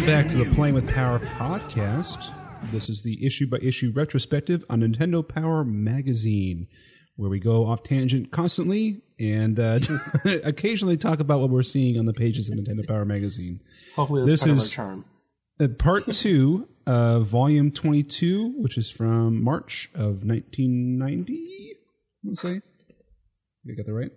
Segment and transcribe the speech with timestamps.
[0.00, 2.32] Welcome back to the Playing with Power podcast.
[2.72, 6.68] This is the issue by issue retrospective on Nintendo Power Magazine,
[7.16, 9.78] where we go off tangent constantly and uh,
[10.42, 13.60] occasionally talk about what we're seeing on the pages of Nintendo Power Magazine.
[13.94, 15.04] Hopefully, that's This part is- of our charm.
[15.60, 21.34] Uh, part two, uh, volume 22, which is from March of 1990.
[21.34, 22.62] I want to say.
[23.64, 24.12] You got that right?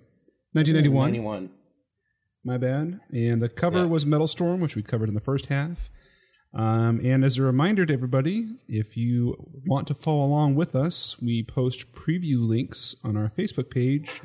[0.54, 1.12] 1991.
[1.12, 1.50] 91.
[2.44, 3.00] My bad.
[3.12, 3.86] And the cover Yeah.
[3.86, 5.90] was Metal Storm, which we covered in the first half.
[6.54, 9.36] Um, and as a reminder to everybody, if you
[9.66, 14.22] want to follow along with us, we post preview links on our Facebook page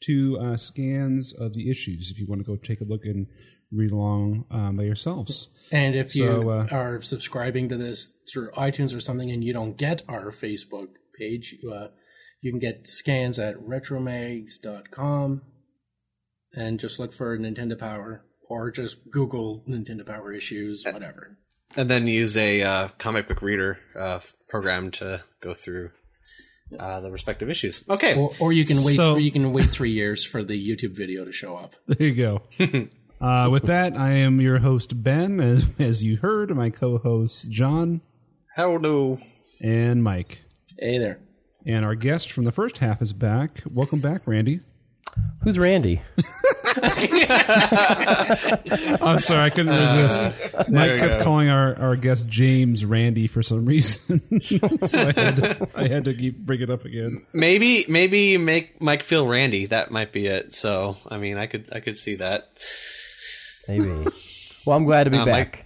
[0.00, 3.26] to uh, scans of the issues if you want to go take a look and
[3.72, 5.48] read along um, by yourselves.
[5.70, 9.76] And if you uh, are subscribing to this through iTunes or something and you don't
[9.76, 11.88] get our Facebook page, uh,
[12.42, 15.42] you can get scans at retromags.com
[16.54, 21.36] and just look for Nintendo Power or just Google Nintendo Power issues, whatever.
[21.76, 25.90] and then use a uh, comic book reader uh, program to go through
[26.78, 27.84] uh, the respective issues.
[27.88, 28.16] Okay.
[28.16, 28.96] Or, or you can wait.
[28.96, 31.74] So- you can wait three years for the YouTube video to show up.
[31.86, 32.42] There you go.
[33.20, 37.44] uh, with that, I am your host, Ben, as, as you heard, my co hosts,
[37.44, 38.00] John
[38.56, 39.20] Hello.
[39.60, 40.42] and Mike.
[40.78, 41.20] Hey there.
[41.66, 43.62] And our guest from the first half is back.
[43.70, 44.60] Welcome back, Randy.
[45.42, 46.02] Who's Randy?
[49.00, 50.22] I'm sorry, I couldn't resist.
[50.70, 51.24] Mike kept go.
[51.24, 54.20] calling our, our guest James Randy for some reason,
[54.84, 57.24] so I had to, I had to keep bring it up again.
[57.32, 59.66] Maybe maybe make Mike feel Randy.
[59.66, 60.52] That might be it.
[60.54, 62.50] So I mean, I could I could see that.
[63.66, 64.06] Maybe.
[64.66, 65.64] Well, I'm glad to be Uh, back.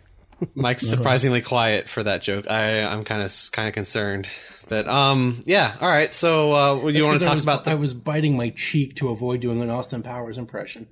[0.55, 2.51] Mike's surprisingly quiet for that joke.
[2.51, 4.29] I I'm kind of kind of concerned.
[4.69, 6.13] But um yeah, all right.
[6.13, 8.37] So uh what do you want to Because I talk was- about I was biting
[8.37, 10.87] my cheek to avoid doing an Austin Powers impression.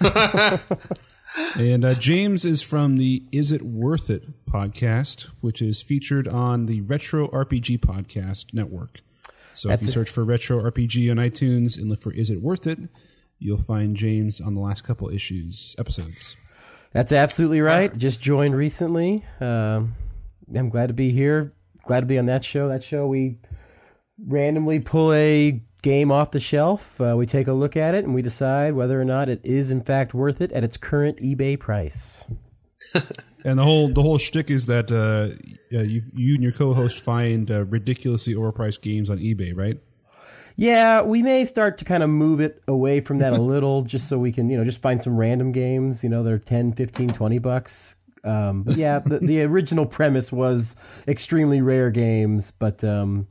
[1.54, 6.64] And uh, James is from the Is It Worth It podcast, which is featured on
[6.64, 9.00] the Retro RPG Podcast Network.
[9.52, 12.66] So if you search for Retro RPG on iTunes and look for Is It Worth
[12.66, 12.78] It,
[13.38, 16.36] you'll find James on the last couple issues episodes.
[16.96, 17.94] That's absolutely right.
[17.94, 19.22] Just joined recently.
[19.38, 19.94] Um,
[20.54, 21.52] I'm glad to be here.
[21.86, 22.68] Glad to be on that show.
[22.68, 23.36] That show we
[24.26, 26.98] randomly pull a game off the shelf.
[26.98, 29.70] Uh, we take a look at it and we decide whether or not it is
[29.70, 32.24] in fact worth it at its current eBay price.
[33.44, 35.36] And the whole the whole shtick is that uh,
[35.72, 39.78] uh, you you and your co-host find uh, ridiculously overpriced games on eBay, right?
[40.56, 44.08] Yeah, we may start to kind of move it away from that a little just
[44.08, 47.08] so we can, you know, just find some random games, you know, they're 10, 15,
[47.10, 47.94] 20 bucks.
[48.24, 50.74] Um, yeah, the, the original premise was
[51.06, 53.28] extremely rare games, but um,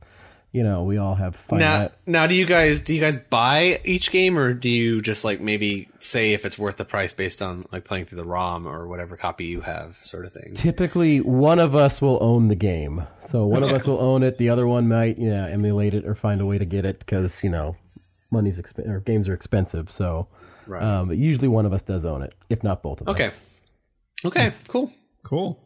[0.56, 1.58] you know, we all have fun.
[1.58, 1.98] now, that.
[2.06, 5.38] now, do you guys do you guys buy each game, or do you just like
[5.38, 8.88] maybe say if it's worth the price based on like playing through the ROM or
[8.88, 10.54] whatever copy you have, sort of thing?
[10.54, 13.04] Typically, one of us will own the game.
[13.28, 14.38] So one of us will own it.
[14.38, 17.44] The other one might, yeah, emulate it or find a way to get it because
[17.44, 17.76] you know,
[18.32, 19.90] money's exp- or games are expensive.
[19.90, 20.26] So,
[20.66, 20.82] Right.
[20.82, 23.14] um, but usually one of us does own it, if not both of us.
[23.14, 23.30] Okay.
[24.24, 24.52] Okay.
[24.68, 24.90] Cool.
[25.22, 25.60] Cool.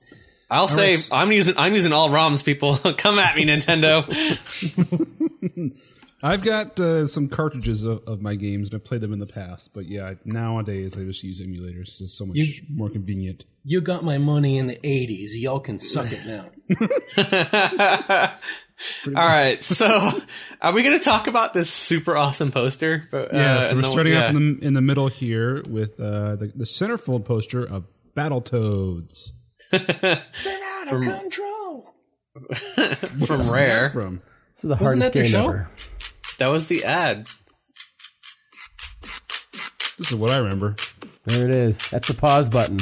[0.51, 1.09] I'll say right.
[1.13, 2.45] I'm using I'm using all ROMs.
[2.45, 4.05] People, come at me, Nintendo.
[6.23, 9.27] I've got uh, some cartridges of, of my games, and I've played them in the
[9.27, 9.73] past.
[9.73, 11.99] But yeah, nowadays I just use emulators.
[12.03, 13.47] It's so much more convenient.
[13.65, 15.31] You got my money in the 80s.
[15.35, 16.51] Y'all can suck it now.
[19.07, 19.65] all right.
[19.65, 20.21] So,
[20.61, 23.09] are we going to talk about this super awesome poster?
[23.13, 24.29] Uh, Yeah, so we're the- starting yeah.
[24.29, 27.85] in the in the middle here with uh, the the centerfold poster of
[28.15, 29.31] Battletoads
[29.71, 30.25] They're
[30.65, 31.95] out of control.
[33.27, 33.91] from Rare.
[33.91, 34.23] from.
[34.57, 35.49] This is the Wasn't hardest that their show?
[35.49, 35.71] ever.
[36.39, 37.27] That was the ad.
[39.99, 40.77] This is what I remember.
[41.27, 41.79] There it is.
[41.91, 42.79] That's the pause button.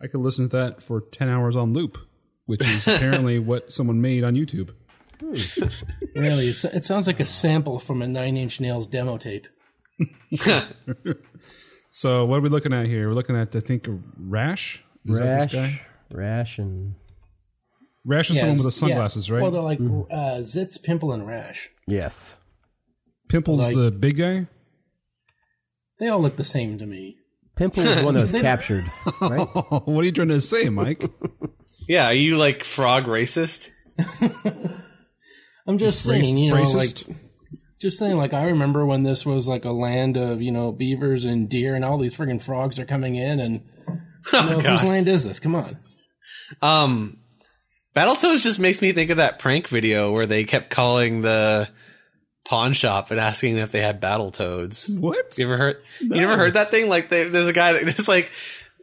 [0.00, 1.98] I could listen to that for ten hours on loop,
[2.46, 4.70] which is apparently what someone made on YouTube.
[5.20, 5.34] Hmm.
[6.14, 9.46] Really, it's, it sounds like a sample from a Nine Inch Nails demo tape.
[11.98, 13.08] So what are we looking at here?
[13.08, 14.84] We're looking at I think Rash.
[15.04, 15.80] Is that Rash, this guy?
[16.12, 16.94] Rash, and
[18.06, 19.34] Rash is the one with the sunglasses, yeah.
[19.34, 19.42] right?
[19.42, 21.70] Well, they're like uh, Zitz, Pimple, and Rash.
[21.88, 22.34] yes,
[23.28, 24.46] Pimple's like- the big guy.
[25.98, 27.16] They all look the same to me.
[27.56, 28.84] Pimple is the one that was captured,
[29.20, 29.48] right?
[29.70, 31.04] what are you trying to say, Mike?
[31.88, 33.70] Yeah, are you like frog racist?
[35.66, 37.08] I'm just saying, you know, Racist?
[37.08, 37.16] like
[37.78, 41.24] just saying, like I remember when this was like a land of you know beavers
[41.24, 43.68] and deer, and all these friggin' frogs are coming in, and
[44.32, 45.40] you know, whose land is this?
[45.40, 45.78] Come on.
[46.62, 47.18] Um,
[47.94, 51.68] Battletoads just makes me think of that prank video where they kept calling the
[52.44, 54.88] pawn shop and asking if they had battle toads.
[54.88, 55.36] What?
[55.36, 55.76] You ever heard?
[56.00, 56.88] You never heard that thing?
[56.88, 58.30] Like, they, there's a guy that just like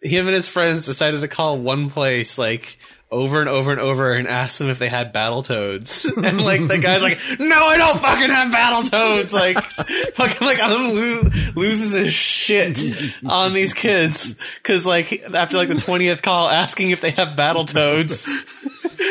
[0.01, 2.77] him and his friends decided to call one place like
[3.11, 6.05] over and over and over and ask them if they had battle toads.
[6.25, 9.63] And like the guy's like, "No, I don't fucking have battle toads." Like,
[10.15, 12.79] fucking like I'm lo- loses his shit
[13.25, 17.65] on these kids because like after like the twentieth call asking if they have battle
[17.65, 18.29] toads.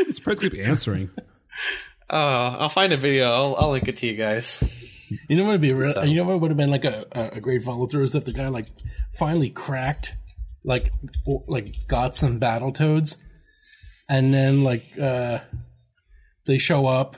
[0.06, 1.11] This price keep answering.
[2.11, 3.26] Uh, I'll find a video.
[3.26, 4.62] I'll, I'll link it to you guys.
[5.29, 6.05] You know what would be real?
[6.05, 8.25] You know what would have been like a, a, a great follow through is if
[8.25, 8.67] the guy like
[9.12, 10.17] finally cracked,
[10.64, 10.93] like
[11.47, 13.17] like got some battle toads,
[14.09, 15.39] and then like uh
[16.47, 17.17] they show up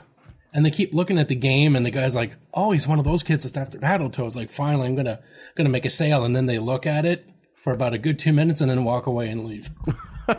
[0.52, 3.04] and they keep looking at the game and the guy's like, oh, he's one of
[3.04, 4.36] those kids that's after battle toads.
[4.36, 5.20] Like finally, I'm gonna
[5.56, 8.32] gonna make a sale, and then they look at it for about a good two
[8.32, 9.70] minutes and then walk away and leave.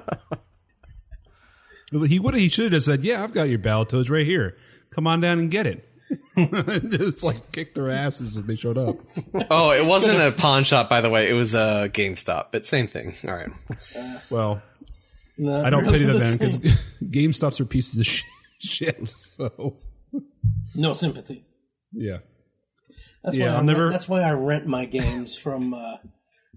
[1.89, 2.35] He would.
[2.35, 4.57] He should have just said, "Yeah, I've got your Battletoads right here.
[4.91, 5.87] Come on down and get it."
[6.89, 8.95] just like kick their asses as they showed up.
[9.49, 11.29] Oh, it wasn't a pawn shop, by the way.
[11.29, 13.15] It was a GameStop, but same thing.
[13.25, 13.49] All right.
[14.29, 14.61] Well,
[15.37, 16.81] No, I don't really pity them the then because.
[17.03, 18.05] GameStops are pieces of
[18.59, 19.07] shit.
[19.07, 19.77] So
[20.75, 21.45] no sympathy.
[21.93, 22.17] yeah,
[23.23, 25.97] That's Yeah, why I never- That's why I rent my games from uh,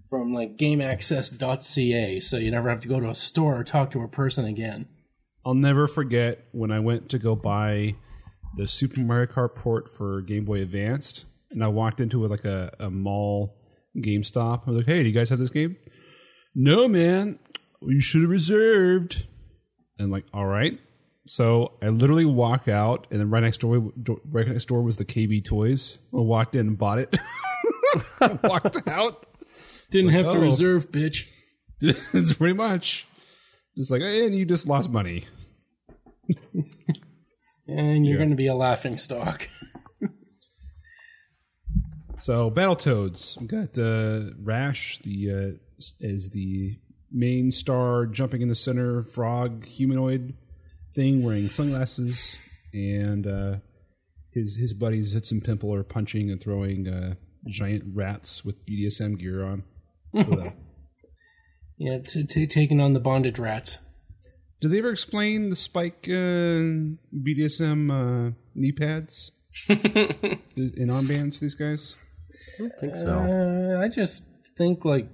[0.08, 4.00] from like GameAccess.ca, so you never have to go to a store or talk to
[4.02, 4.88] a person again.
[5.44, 7.94] I'll never forget when I went to go buy
[8.56, 12.74] the Super Mario Kart port for Game Boy Advanced, and I walked into like a,
[12.80, 13.56] a mall
[13.96, 14.62] GameStop.
[14.66, 15.76] I was like, "Hey, do you guys have this game?"
[16.54, 17.38] No, man.
[17.82, 19.26] You should have reserved.
[19.98, 20.78] And like, all right.
[21.26, 23.92] So I literally walk out, and then right next door,
[24.24, 25.98] right next door was the KB Toys.
[26.12, 27.16] I walked in and bought it.
[28.42, 29.26] walked out.
[29.90, 30.40] Didn't have to oh.
[30.40, 31.26] reserve, bitch.
[31.80, 33.06] it's pretty much
[33.76, 35.26] just like, and you just lost money.
[37.66, 39.48] And you're going to be a laughing stock.
[42.18, 46.76] So Battletoads, We've got uh, Rash, the uh, is the
[47.10, 50.34] main star, jumping in the center, frog humanoid
[50.94, 52.36] thing, wearing sunglasses,
[52.72, 53.56] and uh,
[54.32, 57.14] his his buddies Zitz and Pimple are punching and throwing uh,
[57.48, 59.64] giant rats with BDSM gear on.
[61.82, 63.78] Yeah, t- t- taking on the bondage rats.
[64.60, 69.32] Did they ever explain the Spike uh, BDSM uh, knee pads
[69.70, 71.96] in armbands for these guys?
[72.58, 73.06] I don't think so.
[73.08, 74.24] Uh, I just
[74.58, 75.08] think like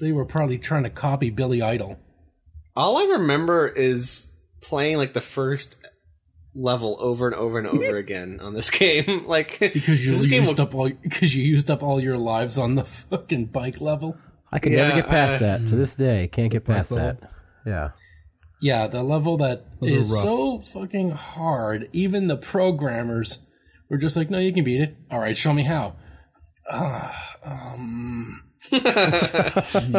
[0.00, 1.98] they were probably trying to copy Billy Idol.
[2.76, 5.76] All I remember is playing like the first
[6.54, 9.24] level over and over and over again on this game.
[9.26, 12.18] Like Because you this game used will- up all because you used up all your
[12.18, 14.16] lives on the fucking bike level.
[14.52, 15.68] I could Yeah, never get past I- that.
[15.68, 17.18] To this day, can't get past level?
[17.20, 17.30] that.
[17.66, 17.90] Yeah.
[18.60, 21.88] Yeah, the level that Those is so fucking hard.
[21.92, 23.38] Even the programmers
[23.90, 24.96] were just like, "No, you can beat it.
[25.10, 25.96] All right, show me how."
[26.70, 27.12] Uh,
[27.44, 28.42] um,
[28.74, 28.82] um,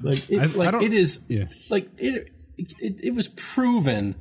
[0.00, 1.46] like, it, I- I like don't- it is Yeah.
[1.70, 3.00] like it, it.
[3.04, 4.14] It was proven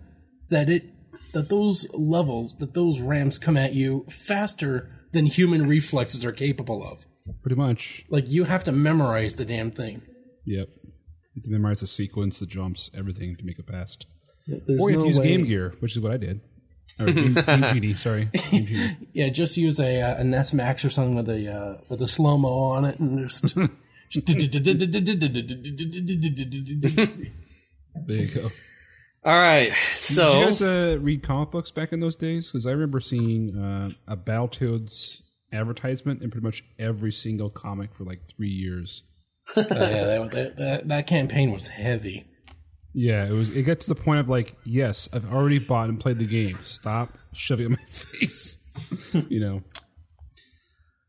[0.49, 0.85] that it
[1.33, 6.85] that those levels that those ramps come at you faster than human reflexes are capable
[6.87, 7.05] of.
[7.41, 8.05] Pretty much.
[8.09, 10.01] Like you have to memorize the damn thing.
[10.45, 10.67] Yep.
[10.83, 14.05] You have to memorize the sequence, the jumps, everything to make it past.
[14.47, 16.41] There's Or you have to use way- Game Gear, which is what I did.
[16.99, 17.33] Or Game,
[17.81, 18.25] Game sorry.
[18.25, 18.97] Game Genie.
[19.13, 22.07] Yeah, just use a uh, a NES Max or something with a uh, with a
[22.07, 23.55] slow mo on it, and just.
[28.05, 28.49] There you go.
[29.25, 32.51] All right, so Did so you guys uh, read comic books back in those days?
[32.51, 35.21] Because I remember seeing uh, a Battletoads
[35.53, 39.03] advertisement in pretty much every single comic for like three years.
[39.55, 42.25] Oh, yeah, that, that, that that campaign was heavy.
[42.93, 43.49] Yeah, it was.
[43.49, 46.59] It got to the point of like, yes, I've already bought and played the game.
[46.61, 48.57] Stop shoving it in my face.
[49.29, 49.61] you know.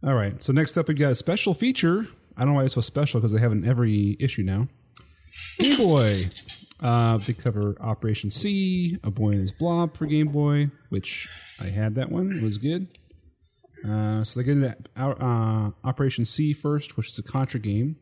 [0.03, 0.43] All right.
[0.43, 2.07] So next up, we got a special feature.
[2.37, 4.69] I don't know why it's so special because they have in every issue now.
[5.59, 6.31] Game Boy.
[6.81, 11.29] Uh, they cover Operation C, A Boy and His Blob for Game Boy, which
[11.61, 12.33] I had that one.
[12.33, 12.89] It was good.
[13.89, 17.97] Uh, so they get into uh, Operation C first, which is a Contra game.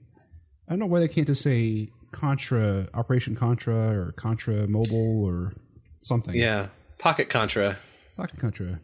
[0.69, 5.55] I don't know why they can't just say Contra, Operation Contra, or Contra Mobile, or
[6.03, 6.35] something.
[6.35, 7.77] yeah, Pocket Contra.
[8.17, 8.81] Pocket Contra.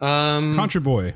[0.00, 1.14] Um, Contra Boy.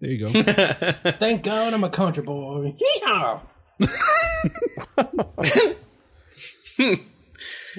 [0.00, 0.32] There you go.
[0.42, 2.74] Thank God I'm a country boy.
[3.04, 3.40] Yeehaw!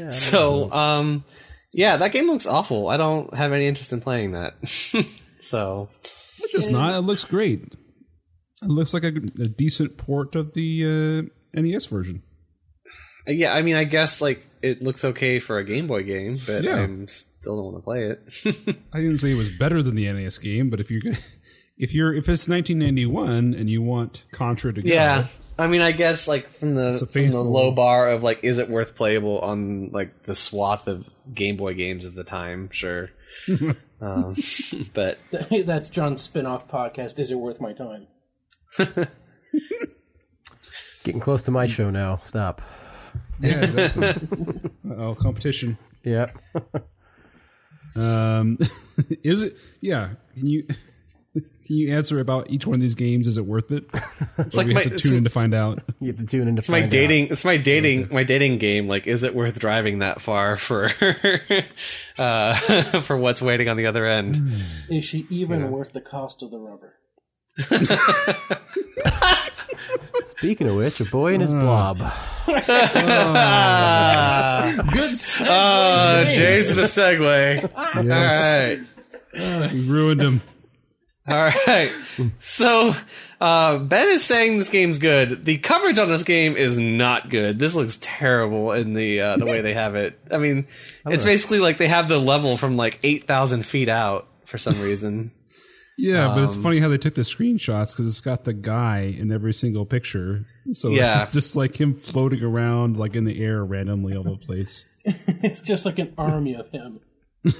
[0.09, 1.23] so um,
[1.73, 2.89] yeah, that game looks awful.
[2.89, 4.53] I don't have any interest in playing that.
[5.41, 5.89] so
[6.43, 6.93] it does not.
[6.93, 7.73] It looks great.
[8.63, 12.21] It looks like a, a decent port of the uh, NES version.
[13.27, 16.63] Yeah, I mean, I guess like it looks okay for a Game Boy game, but
[16.63, 16.77] Yeah.
[16.77, 18.77] I'm still don't want to play it.
[18.93, 21.01] I didn't say it was better than the NES game, but if you're
[21.77, 25.27] if you're if it's 1991 and you want Contra to go, yeah.
[25.59, 28.69] I mean, I guess like from the from the low bar of like, is it
[28.69, 32.69] worth playable on like the swath of Game Boy games of the time?
[32.71, 33.11] Sure,
[34.01, 34.35] um,
[34.93, 35.19] but
[35.65, 37.19] That's John's spin-off podcast.
[37.19, 38.07] Is it worth my time?
[41.03, 42.21] Getting close to my show now.
[42.25, 42.61] Stop.
[43.41, 44.13] Yeah, exactly.
[44.97, 45.77] oh, competition.
[46.03, 46.31] Yeah.
[47.93, 48.57] Um,
[49.21, 49.57] is it?
[49.81, 50.11] Yeah.
[50.37, 50.63] Can you
[51.33, 53.27] can you answer about each one of these games?
[53.27, 53.83] Is it worth it?
[54.37, 55.83] It's like we my- have to tune in to find out.
[55.99, 56.91] You have to tune in to it's my find out.
[56.91, 57.27] dating.
[57.31, 58.07] It's my dating.
[58.09, 58.87] My dating game.
[58.87, 60.89] Like, is it worth driving that far for
[62.17, 64.51] uh, for what's waiting on the other end?
[64.89, 66.95] Is she even worth the cost of the rubber?
[70.37, 71.97] Speaking of which, a boy and his blob.
[72.47, 72.55] Good
[75.13, 77.71] segue, Oh, Jay's with a segue.
[77.95, 78.79] All Yes.
[79.33, 79.71] right.
[79.71, 80.41] We ruined him.
[81.27, 81.35] All
[81.67, 81.91] right.
[82.39, 82.95] So
[83.39, 85.45] uh, Ben is saying this game's good.
[85.45, 87.59] The coverage on this game is not good.
[87.59, 90.19] This looks terrible in the uh, the way they have it.
[90.31, 90.67] I mean,
[91.05, 94.81] it's basically like they have the level from like eight thousand feet out for some
[94.81, 95.31] reason.
[96.03, 99.01] Yeah, but it's Um, funny how they took the screenshots because it's got the guy
[99.01, 100.45] in every single picture.
[100.73, 101.27] So Yeah.
[101.29, 104.85] just like him floating around like in the air randomly all over the place.
[105.05, 106.99] It's just like an army of him.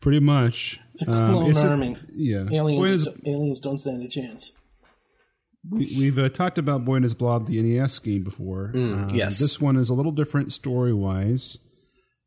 [0.00, 0.78] Pretty much.
[0.94, 1.96] It's a Um, clone just- army.
[2.12, 2.44] Yeah.
[2.52, 4.52] Aliens, and aliens don't stand a chance.
[5.68, 8.70] we, we've uh, talked about Boy and His Blob, the NES game, before.
[8.74, 9.38] Um, yes.
[9.40, 11.58] This one is a little different story wise.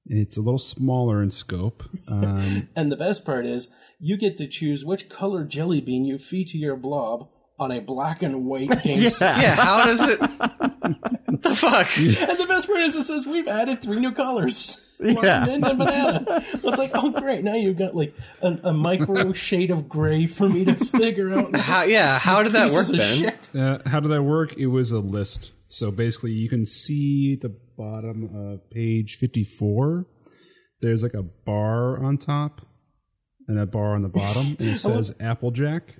[0.06, 1.84] It's a little smaller in scope.
[2.08, 6.18] Um, And the best part is, you get to choose which color jelly bean you
[6.18, 7.30] feed to your blob
[7.60, 9.42] on a black and white game system.
[9.42, 10.20] Yeah, how does it?
[10.20, 11.98] what the fuck?
[11.98, 14.86] And the best part is, it says we've added three new colors.
[15.02, 15.46] Yeah.
[15.46, 16.26] Mint and banana.
[16.56, 20.50] It's like, oh great, now you've got like a, a micro shade of gray for
[20.50, 21.56] me to figure out.
[21.56, 21.84] How?
[21.84, 23.62] Yeah, how did that work, Pieces Ben?
[23.62, 24.58] uh, how did that work?
[24.58, 25.54] It was a list.
[25.70, 30.06] So basically, you can see at the bottom of page 54,
[30.82, 32.68] there's like a bar on top
[33.50, 35.96] and a bar on the bottom, and it says Applejack.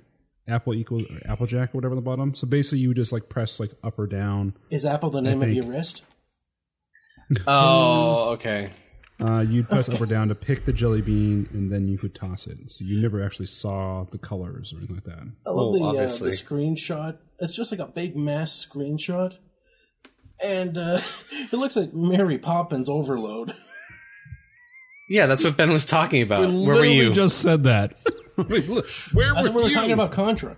[0.48, 2.34] Apple equals or Applejack or whatever on the bottom.
[2.34, 4.54] So basically, you just like press like up or down.
[4.70, 6.04] Is Apple the name of think- your wrist?
[7.46, 8.70] Oh, okay.
[9.22, 12.14] Uh, you'd press up or down to pick the jelly bean, and then you could
[12.14, 12.58] toss it.
[12.70, 15.30] So you never actually saw the colors or anything like that.
[15.46, 17.18] I love Well, the, uh, the screenshot.
[17.38, 19.36] It's just like a big mass screenshot.
[20.42, 23.52] And uh, it looks like Mary Poppins overload.
[25.10, 26.42] Yeah, that's what Ben was talking about.
[26.52, 27.12] Where were you?
[27.12, 27.94] just said that.
[28.36, 29.74] Wait, look, Where I were think we were you?
[29.74, 30.56] talking about Contra.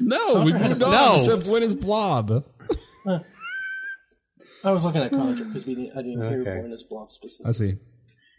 [0.00, 0.90] no, Contra had a moved on.
[1.26, 1.36] No.
[1.44, 2.44] We when is Blob?
[4.64, 6.60] I was looking at Contra because we didn't, I didn't hear Okay.
[6.60, 7.48] Born as Blob specifically.
[7.48, 7.74] I see.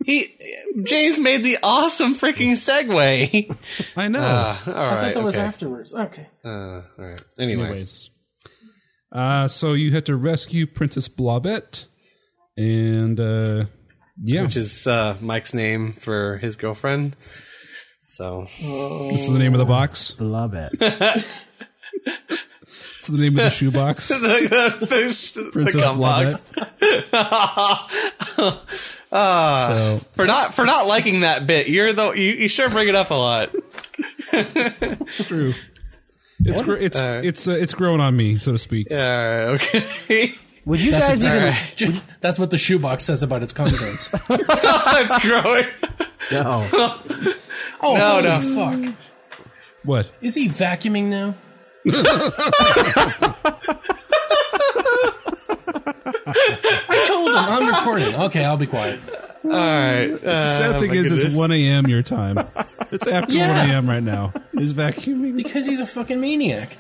[0.04, 0.36] He
[0.84, 3.56] James made the awesome freaking segue.
[3.96, 4.20] I know.
[4.20, 5.14] Uh, all I thought right.
[5.14, 5.94] that was afterwards.
[5.94, 6.28] Okay.
[6.44, 7.22] Uh, all right.
[7.40, 8.10] Anyway, Anyways,
[9.12, 11.86] uh, so you had to rescue Princess Blobette,
[12.58, 13.66] and uh,
[14.22, 17.16] yeah, which is uh, Mike's name for his girlfriend.
[18.08, 20.16] So this is the name of the box.
[20.20, 20.72] Love it.
[22.98, 24.10] It's the name of the shoebox.
[24.10, 26.46] the, the, the, the Princess gum box.
[29.14, 32.88] Ah, So for not for not liking that bit, you're the you, you sure bring
[32.88, 33.50] it up a lot.
[34.32, 35.54] it's true.
[36.40, 37.26] It's gr- it's Alright.
[37.26, 38.88] it's uh, it's grown on me, so to speak.
[38.90, 40.36] Yeah, okay.
[40.66, 41.86] Would you That's guys exactly.
[41.88, 41.96] even?
[41.96, 42.22] Alright.
[42.22, 44.10] That's what the shoebox says about its contents.
[44.30, 45.66] it's growing.
[46.32, 46.68] No.
[47.84, 48.40] Oh No, holy no.
[48.86, 48.96] fuck!
[49.84, 50.12] What?
[50.22, 51.34] Is he vacuuming now?
[55.74, 58.16] I told him I'm recording.
[58.16, 59.00] Okay, I'll be quiet.
[59.44, 60.12] All right.
[60.12, 61.24] Uh, Sad thing is, goodness.
[61.26, 61.88] it's one a.m.
[61.88, 62.38] your time.
[62.92, 63.62] It's after Yeah.
[63.62, 63.90] one a.m.
[63.90, 64.34] right now.
[64.54, 65.36] Is vacuuming?
[65.36, 66.76] Because he's a fucking maniac.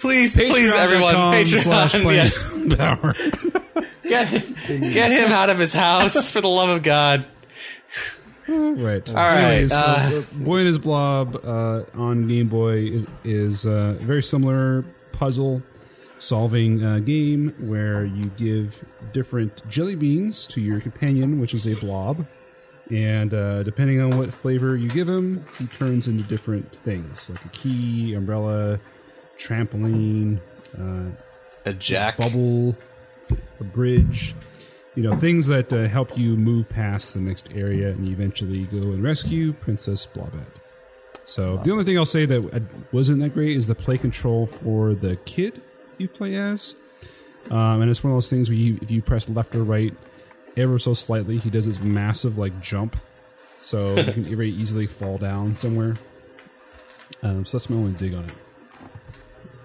[0.00, 1.14] Please, please, everyone,
[1.44, 2.02] slash Patreon.
[2.02, 2.32] Planet
[2.70, 2.76] Yes.
[2.76, 3.14] Power.
[4.02, 4.28] Get,
[4.66, 7.26] get him out of his house for the love of God.
[8.48, 9.08] Right.
[9.08, 13.08] All right, Anyways, so, uh, uh, Boy and His Blob uh, on Game Boy is,
[13.22, 15.62] is uh, a very similar puzzle
[16.18, 21.74] solving uh, game where you give different jelly beans to your companion, which is a
[21.74, 22.26] blob.
[22.90, 27.44] And uh, depending on what flavor you give him, he turns into different things like
[27.44, 28.80] a key, umbrella,
[29.40, 30.38] trampoline,
[30.78, 31.10] uh,
[31.64, 32.16] A jack.
[32.18, 32.76] bubble,
[33.58, 34.34] a bridge,
[34.94, 38.64] you know, things that uh, help you move past the next area and you eventually
[38.64, 40.44] go and rescue Princess Blobette.
[41.24, 42.60] So the only thing I'll say that uh,
[42.92, 45.60] wasn't that great is the play control for the kid
[45.98, 46.74] you play as.
[47.50, 49.94] Um, and it's one of those things where you, if you press left or right
[50.56, 52.96] ever so slightly, he does this massive like jump,
[53.60, 55.96] so you can very easily fall down somewhere.
[57.22, 58.34] Um, so that's my only dig on it.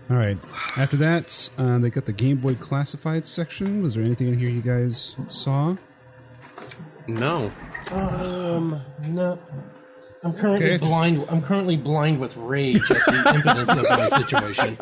[0.10, 0.38] All right.
[0.78, 3.82] After that, uh, they got the Game Boy Classified section.
[3.82, 5.76] Was there anything in here you guys saw?
[7.08, 7.52] No.
[7.92, 9.40] Um, no.
[10.24, 10.78] I'm currently Okay.
[10.78, 11.26] blind.
[11.30, 14.78] I'm currently blind with rage at the impotence of my situation.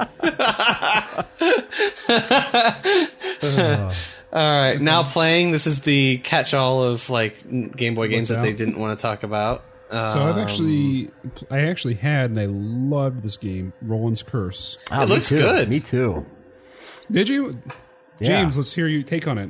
[4.33, 5.51] All right, now playing.
[5.51, 7.43] This is the catch-all of like
[7.75, 9.63] Game Boy games What's that they didn't want to talk about.
[9.93, 11.11] So I've Um, actually,
[11.51, 14.77] I actually had and I loved this game, Rolan's Curse.
[14.91, 15.39] Oh, It looks too.
[15.41, 15.69] good.
[15.69, 16.25] Me too.
[17.11, 17.59] Did you,
[18.19, 18.27] Yeah.
[18.41, 18.57] James?
[18.57, 19.49] Let's hear your take on it.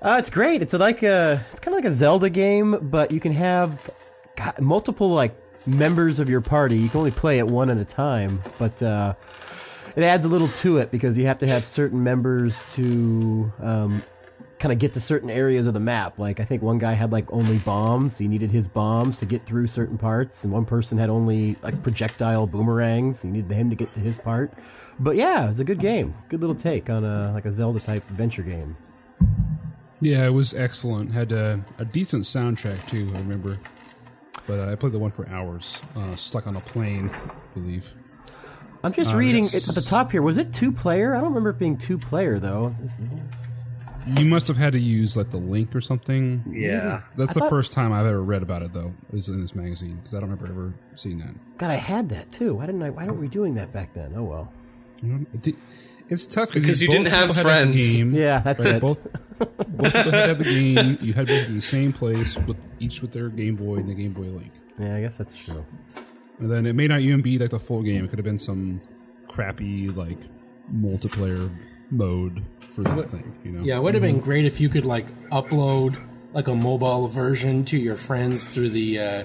[0.00, 0.62] Uh, it's great.
[0.62, 3.90] It's like a, it's kind of like a Zelda game, but you can have
[4.36, 5.34] God, multiple like
[5.66, 6.76] members of your party.
[6.78, 9.14] You can only play it one at a time, but uh,
[9.94, 14.02] it adds a little to it because you have to have certain members to um,
[14.62, 16.20] kind of get to certain areas of the map.
[16.20, 18.16] Like I think one guy had like only bombs.
[18.16, 21.82] He needed his bombs to get through certain parts, and one person had only like
[21.82, 23.24] projectile boomerangs.
[23.24, 24.52] You needed him to get to his part.
[25.00, 26.14] But yeah, it was a good game.
[26.28, 28.76] Good little take on a like a Zelda type adventure game.
[30.00, 31.10] Yeah, it was excellent.
[31.12, 33.10] Had a, a decent soundtrack too.
[33.14, 33.58] I remember,
[34.46, 37.90] but uh, I played the one for hours, uh, stuck on a plane, I believe.
[38.84, 40.22] I'm just Uh, reading at the top here.
[40.22, 41.14] Was it two player?
[41.16, 42.74] I don't remember it being two player though.
[44.06, 46.42] You must have had to use like the link or something.
[46.50, 47.02] yeah.
[47.16, 48.92] That's the first time I've ever read about it, though.
[49.12, 51.34] Is in this magazine because I don't remember ever seeing that.
[51.58, 52.54] God, I had that too.
[52.54, 52.90] Why didn't I?
[52.90, 54.12] Why weren't we doing that back then?
[54.16, 54.52] Oh well.
[55.44, 55.56] It-
[56.08, 57.96] It's tough Because you didn't have people had to friends.
[57.96, 58.74] game, Yeah, that's right?
[58.74, 58.80] it.
[58.82, 58.98] Both,
[59.38, 59.56] both
[59.94, 60.98] people had the game.
[61.00, 63.94] You had both in the same place, with each with their Game Boy and the
[63.94, 64.52] Game Boy Link.
[64.78, 65.64] Yeah, I guess that's true.
[66.38, 68.04] And then it may not even be like the full game.
[68.04, 68.80] It could have been some
[69.28, 70.18] crappy like
[70.74, 71.50] multiplayer
[71.90, 72.42] mode
[72.74, 73.34] for that thing.
[73.44, 73.62] You know?
[73.62, 75.96] Yeah, it would have been great if you could like upload
[76.32, 79.24] like a mobile version to your friends through the uh,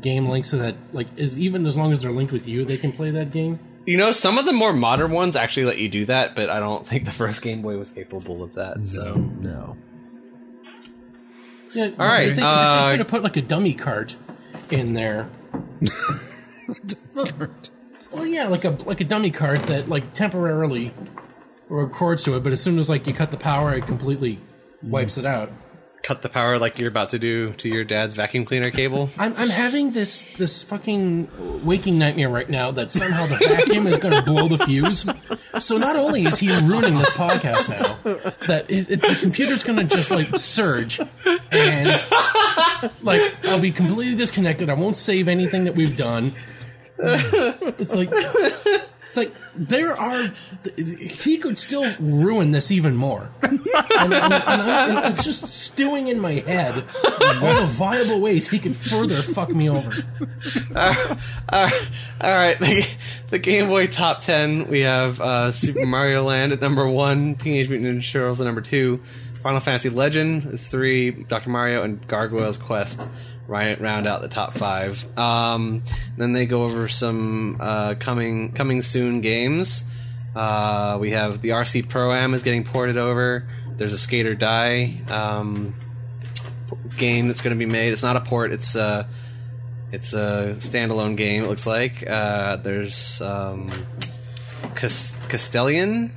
[0.00, 2.76] game link, so that like is even as long as they're linked with you, they
[2.76, 3.58] can play that game.
[3.86, 6.60] You know, some of the more modern ones actually let you do that, but I
[6.60, 8.86] don't think the first Game Boy was capable of that.
[8.86, 9.76] So No.
[11.74, 14.14] Yeah, All right, If they, uh, could have put like a dummy cart
[14.70, 15.30] in there.
[17.14, 20.92] well, yeah, like a like a dummy cart that like temporarily
[21.68, 24.38] records to it, but as soon as like you cut the power, it completely
[24.82, 25.50] wipes it out.
[26.02, 29.08] cut the power like you're about to do to your dad's vacuum cleaner cable.
[29.18, 33.98] I'm, I'm having this this fucking waking nightmare right now that somehow the vacuum is
[33.98, 35.06] going to blow the fuse.
[35.60, 37.98] So not only is he ruining this podcast now,
[38.48, 40.98] that it, it, the computer's going to just like surge,
[41.52, 42.06] and
[43.02, 44.68] like I'll be completely disconnected.
[44.70, 46.34] I won't save anything that we've done.
[46.98, 48.10] It's like
[49.12, 50.32] it's like there are
[50.76, 53.28] he could still ruin this even more.
[53.42, 56.82] And, and- and I'm- it's just stewing in my head
[57.42, 59.92] all the viable ways he could further fuck me over.
[60.74, 60.94] Uh,
[62.20, 62.86] all right, the,
[63.30, 64.68] the Game Boy top ten.
[64.68, 68.60] We have uh, Super Mario Land at number one, Teenage Mutant Ninja Turtles at number
[68.62, 68.98] two,
[69.42, 71.50] Final Fantasy Legend is three, Dr.
[71.50, 73.08] Mario and Gargoyle's Quest
[73.52, 75.06] ri- round out the top five.
[75.18, 75.82] Um,
[76.16, 79.84] then they go over some uh, coming coming soon games.
[80.34, 83.44] Uh, we have the RC Pro Am is getting ported over.
[83.76, 85.74] There's a Skate or Die um,
[86.96, 87.92] game that's going to be made.
[87.92, 88.52] It's not a port.
[88.52, 89.06] It's uh,
[89.92, 91.44] it's a standalone game.
[91.44, 93.70] It looks like uh, there's um,
[94.74, 96.10] Cas- Castelian.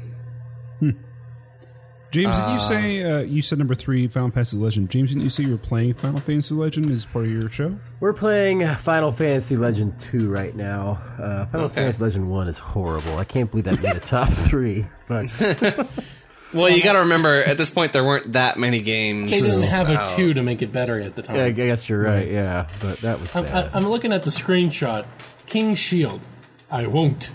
[2.15, 4.89] James, did you say uh, you said number three, Final Fantasy Legend?
[4.89, 7.77] James, didn't you say you were playing Final Fantasy Legend as part of your show?
[7.99, 10.99] We're playing Final Fantasy Legend 2 right now.
[11.19, 11.75] Uh, Final Okay.
[11.75, 13.17] Fantasy Legend 1 is horrible.
[13.17, 14.85] I can't believe that made the top three.
[15.07, 15.29] But
[16.53, 19.29] Well, you got to remember at this point there weren't that many games.
[19.31, 20.07] They didn't have a out.
[20.07, 21.35] two to make it better at the time.
[21.35, 22.31] yeah, I guess you're right.
[22.31, 23.71] Yeah, but that was I'm, sad.
[23.73, 25.05] I- I'm looking at the screenshot.
[25.47, 26.25] King Shield.
[26.71, 27.31] I won't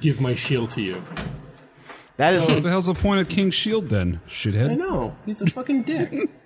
[0.00, 1.02] give my shield to you.
[2.18, 4.70] That is What the hell's the point of King's Shield then, shithead?
[4.70, 5.16] I know.
[5.26, 6.30] He's a fucking dick.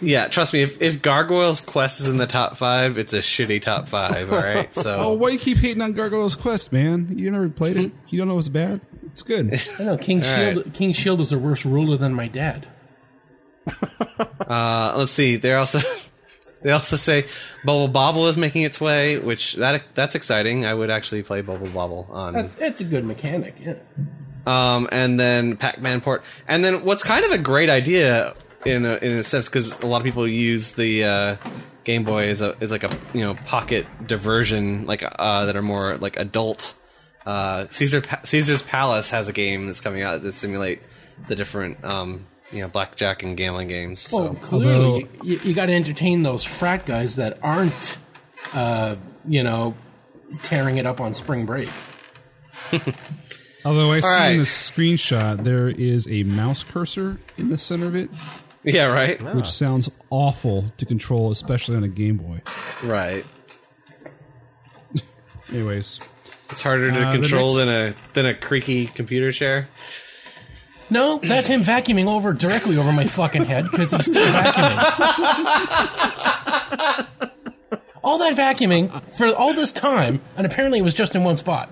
[0.00, 0.62] Yeah, trust me.
[0.62, 4.32] If, if Gargoyle's Quest is in the top five, it's a shitty top five.
[4.32, 4.80] All right, So.
[4.96, 7.18] Oh, so why you keep hating on Gargoyle's Quest, man?
[7.18, 7.90] You never played it.
[8.08, 8.80] You don't know it's bad.
[9.06, 9.60] It's good.
[9.80, 9.96] I know.
[9.96, 10.54] King right.
[10.54, 10.72] Shield.
[10.72, 12.68] King Shield is a worse ruler than my dad.
[14.48, 15.36] uh, let's see.
[15.36, 15.80] They also
[16.62, 17.26] they also say
[17.64, 20.64] Bubble Bobble is making its way, which that that's exciting.
[20.64, 23.56] I would actually play Bubble Bobble on That's it's a good mechanic.
[23.60, 23.74] Yeah.
[24.48, 28.34] Um, and then Pac-Man port, and then what's kind of a great idea
[28.64, 31.36] in a, in a sense because a lot of people use the uh,
[31.84, 35.62] Game Boy as a as like a you know pocket diversion like uh, that are
[35.62, 36.74] more like adult.
[37.26, 40.80] Uh, Caesar Pa- Caesar's Palace has a game that's coming out that simulate
[41.26, 44.00] the different um, you know blackjack and gambling games.
[44.00, 44.32] So.
[44.32, 47.98] Clearly, Although- you, you got to entertain those frat guys that aren't,
[48.54, 49.74] uh, you know,
[50.42, 51.68] tearing it up on spring break.
[53.64, 54.30] Although I see right.
[54.32, 58.08] in the screenshot there is a mouse cursor in the center of it,
[58.64, 62.40] yeah, right, which sounds awful to control, especially on a Game Boy.
[62.84, 63.24] right.
[65.52, 66.00] Anyways,
[66.50, 69.68] It's harder to Uh, control next- than a than a creaky computer chair.
[70.90, 74.78] No, that's him vacuuming over directly over my fucking head because he's still vacuuming.
[78.02, 81.70] all that vacuuming for all this time, and apparently it was just in one spot.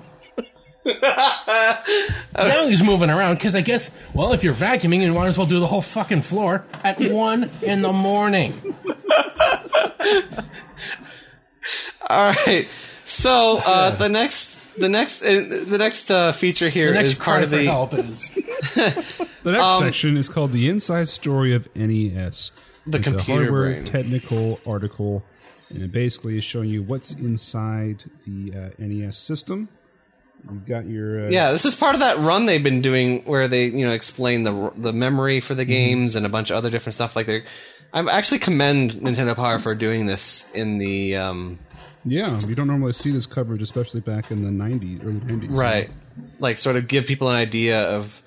[0.86, 5.46] Now he's moving around because I guess, well, if you're vacuuming, you might as well
[5.46, 8.74] do the whole fucking floor at one in the morning.
[12.08, 12.68] All right.
[13.04, 17.34] So uh, the next the next uh, the next uh, feature here The next cry
[17.34, 18.30] part of the help is
[18.74, 22.52] the next section is called the inside story of NES.
[22.86, 23.84] The it's computer a hardware brain.
[23.84, 25.24] technical article,
[25.70, 29.68] and it basically is showing you what's inside the uh, NES system.
[30.50, 33.48] You've got your uh, Yeah, this is part of that run they've been doing where
[33.48, 35.70] they, you know, explain the the memory for the Mm-hmm.
[35.70, 37.16] games and a bunch of other different stuff.
[37.16, 37.42] Like they,
[37.92, 41.58] I actually commend Nintendo Power for doing this in the um,
[42.04, 42.38] yeah.
[42.46, 45.56] You don't normally see this coverage, especially back in the '90s, early '90s.
[45.56, 45.90] right,
[46.38, 48.22] like sort of give people an idea of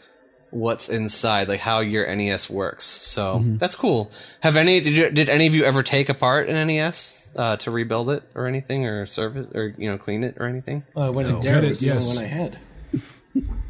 [0.52, 2.86] what's inside, like how your NES works.
[2.86, 3.58] So Mm-hmm.
[3.58, 4.12] that's cool.
[4.42, 7.72] Have any did you did any of you ever take apart an NES uh, to
[7.72, 11.26] rebuild it or anything or service or you know clean it or anything uh, when
[11.26, 12.16] it Got dare it, was the only yes.
[12.16, 12.60] one I had.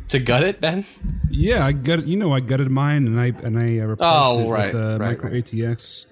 [0.10, 0.86] to gut it, Ben?
[1.30, 4.40] Yeah, I got You know, I gutted mine, and I and I uh, replaced Oh,
[4.42, 5.44] it right, with uh, right, micro right.
[5.46, 6.06] ATX,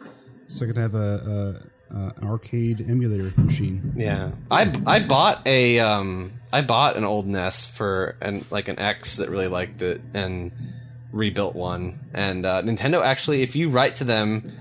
[0.47, 1.59] so I could have a,
[1.91, 3.93] a, a an arcade emulator machine.
[3.95, 8.77] Yeah, I I bought a um I bought an old NES for and like an
[8.79, 10.51] X that really liked it and
[11.13, 11.99] rebuilt one.
[12.13, 14.51] And uh, Nintendo actually, if you write to them,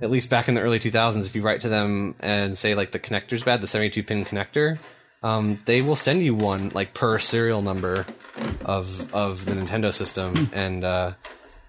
[0.00, 2.92] at least back in the early 2000s, if you write to them and say like
[2.92, 4.78] the connector's bad, the 72 pin connector,
[5.22, 8.06] um, they will send you one like per serial number
[8.64, 10.84] of of the Nintendo system and.
[10.84, 11.12] uh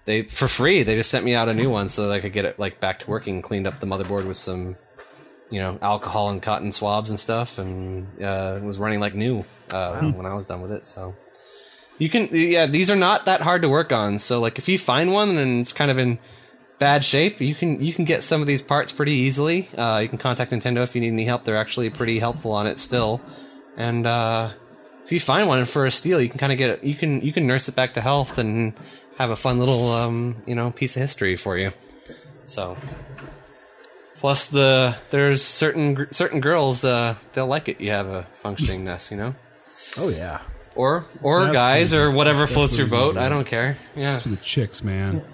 [0.04, 0.82] they for free.
[0.82, 2.80] They just sent me out a new one so that I could get it like
[2.80, 3.40] back to working.
[3.40, 4.74] Cleaned up the motherboard with some
[5.52, 9.44] you know, alcohol and cotton swabs and stuff, and uh, it was running like new
[9.70, 10.86] uh, when I was done with it.
[10.86, 11.14] So
[11.98, 14.18] you can, yeah, these are not that hard to work on.
[14.18, 16.18] So like, if you find one and it's kind of in
[16.82, 19.68] bad shape, you can you can get some of these parts pretty easily.
[19.76, 21.44] Uh, you can contact Nintendo if you need any help.
[21.44, 23.20] They're actually pretty helpful on it still,
[23.76, 24.52] and uh,
[25.04, 26.82] if you find one for a steal, you can kind of get.
[26.82, 28.72] You can you can nurse it back to health and
[29.18, 31.72] have a fun little um, you know piece of history for you.
[32.44, 32.76] So
[34.18, 37.80] Plus the there's certain certain girls uh, they'll like it.
[37.80, 39.34] You have a functioning NES, you know,
[39.98, 40.40] Oh yeah.
[40.76, 43.16] or or That's guys or whatever floats your boat.
[43.16, 43.78] I don't care.
[43.96, 45.24] Yeah, For the chicks, man.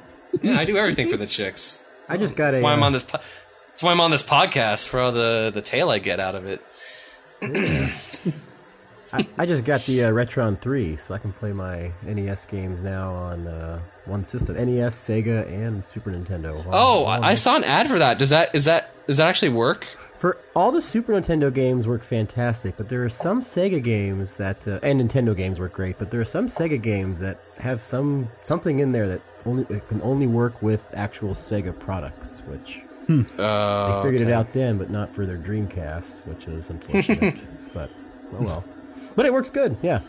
[0.43, 1.85] Yeah, I do everything for the chicks.
[2.09, 2.63] I just got That's a.
[2.63, 3.03] why I'm uh, on this.
[3.03, 3.19] Po-
[3.69, 6.47] that's why I'm on this podcast for all the the tail I get out of
[6.47, 6.61] it.
[9.11, 12.83] I, I just got the uh, Retron 3, so I can play my NES games
[12.83, 16.57] now on uh, one system: NES, Sega, and Super Nintendo.
[16.67, 18.19] All- Oh, all I, I saw an ad for that.
[18.19, 19.87] Does that is that does that actually work?
[20.19, 24.67] For all the Super Nintendo games work fantastic, but there are some Sega games that
[24.67, 28.29] uh, and Nintendo games work great, but there are some Sega games that have some
[28.43, 33.87] something in there that only that can only work with actual Sega products, which Uh,
[33.87, 37.35] they figured it out then, but not for their Dreamcast, which is unfortunate.
[37.73, 37.91] but
[38.33, 38.67] oh well.
[39.17, 40.01] But it works good, yeah.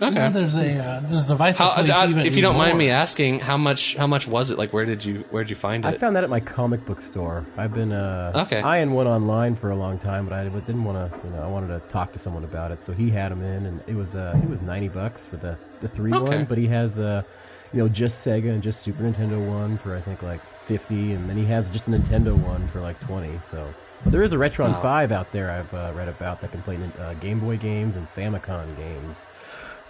[0.00, 0.32] You know, okay.
[0.32, 2.78] there's a uh, there's a device How, that plays uh, even if you don't mind
[2.78, 4.56] me asking, how much how much was it?
[4.58, 5.88] Like, where did you where did you find it?
[5.88, 7.48] I found that at my comic book store.
[7.56, 8.60] I've been uh, Okay.
[8.60, 11.26] eyeing one online for a long time, but I didn't want to.
[11.26, 13.66] You know, I wanted to talk to someone about it, so he had them in,
[13.66, 16.22] and it was uh, it was ninety bucks for the the three Okay.
[16.24, 16.44] one.
[16.44, 17.24] But he has uh,
[17.72, 21.28] you know, just Sega and just Super Nintendo one for I think like fifty, and
[21.28, 23.38] then he has just a Nintendo one for like twenty.
[23.50, 23.72] So,
[24.04, 24.82] but there is a Retron Wow.
[24.82, 28.06] five out there I've uh, read about that can play uh, Game Boy games and
[28.14, 29.16] Famicom games,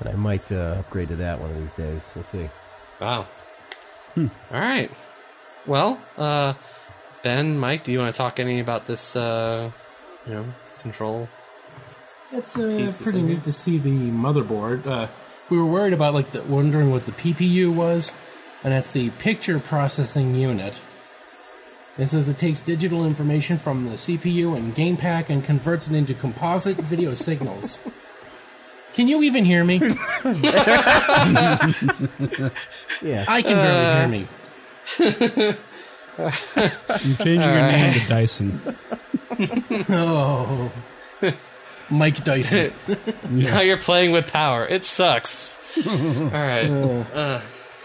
[0.01, 2.09] and I might uh, upgrade to that one of these days.
[2.15, 2.49] We'll see.
[3.01, 3.27] Wow.
[4.17, 4.91] All right.
[5.67, 6.55] Well, uh,
[7.23, 9.15] Ben, Mike, do you want to talk any about this?
[9.15, 9.71] Uh,
[10.27, 10.45] you know,
[10.83, 11.29] control.
[12.33, 14.87] It's uh, pretty neat to see the motherboard.
[14.87, 15.07] Uh,
[15.51, 18.13] we were worried about like the, wondering what the PPU was,
[18.65, 20.81] and that's the picture processing unit.
[21.97, 25.95] It says it takes digital information from the CPU and game pack and converts it
[25.95, 27.79] into composite video signals.
[28.95, 29.79] Can you even hear me?
[33.01, 33.25] Yeah.
[33.29, 34.27] I can barely
[34.97, 35.57] hear me.
[36.57, 38.61] I'm changing your name to Dyson.
[39.91, 40.73] Oh,
[41.91, 42.73] Mike Dyson.
[43.31, 44.67] Now you're playing with power.
[44.67, 45.59] It sucks.
[45.87, 45.93] All
[46.31, 46.65] right.
[46.69, 47.41] Uh,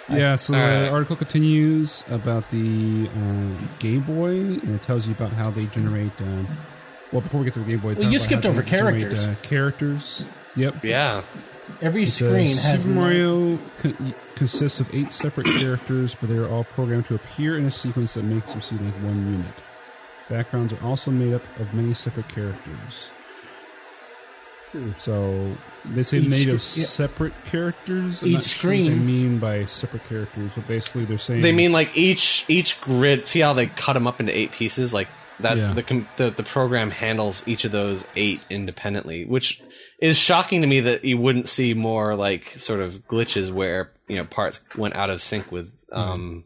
[0.10, 0.90] Yeah, so All the right.
[0.90, 6.12] article continues about the uh, Game Boy, and it tells you about how they generate.
[6.22, 6.48] Um,
[7.14, 9.26] well, before we get to the Game Boy, Well, you skipped over they generate, characters.
[9.26, 10.26] Uh, characters.
[10.56, 10.84] Yep.
[10.84, 11.22] Yeah.
[11.82, 16.36] Every It screen says has Super Mario con- consists of eight separate characters, but they
[16.38, 19.54] are all programmed to appear in a sequence that makes them seem like one unit.
[20.30, 23.10] Backgrounds are also made up of many separate characters.
[24.98, 25.52] So
[25.86, 26.86] they say Each made of yeah.
[26.86, 28.22] separate characters.
[28.22, 31.52] I'm Each not sure what they mean by separate characters, but basically they're saying They
[31.52, 33.28] mean like each each grid.
[33.28, 34.94] See how they cut them up into eight pieces?
[34.94, 35.08] Like
[35.40, 35.74] that's Yeah.
[35.74, 39.62] the, com- the the program handles each of those eight independently, which
[40.00, 44.16] is shocking to me that you wouldn't see more like sort of glitches where you
[44.18, 46.44] know parts went out of sync with um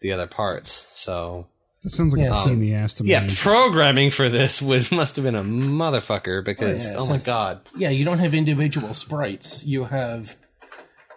[0.00, 0.86] the other parts.
[0.92, 1.46] So
[1.84, 3.10] that sounds like Yeah, a so- pain in the ass to me.
[3.10, 7.18] yeah, programming for this would must have been a motherfucker because Oh, yeah, oh, my
[7.18, 7.68] god.
[7.76, 9.64] Yeah, you don't have individual sprites.
[9.64, 10.36] You have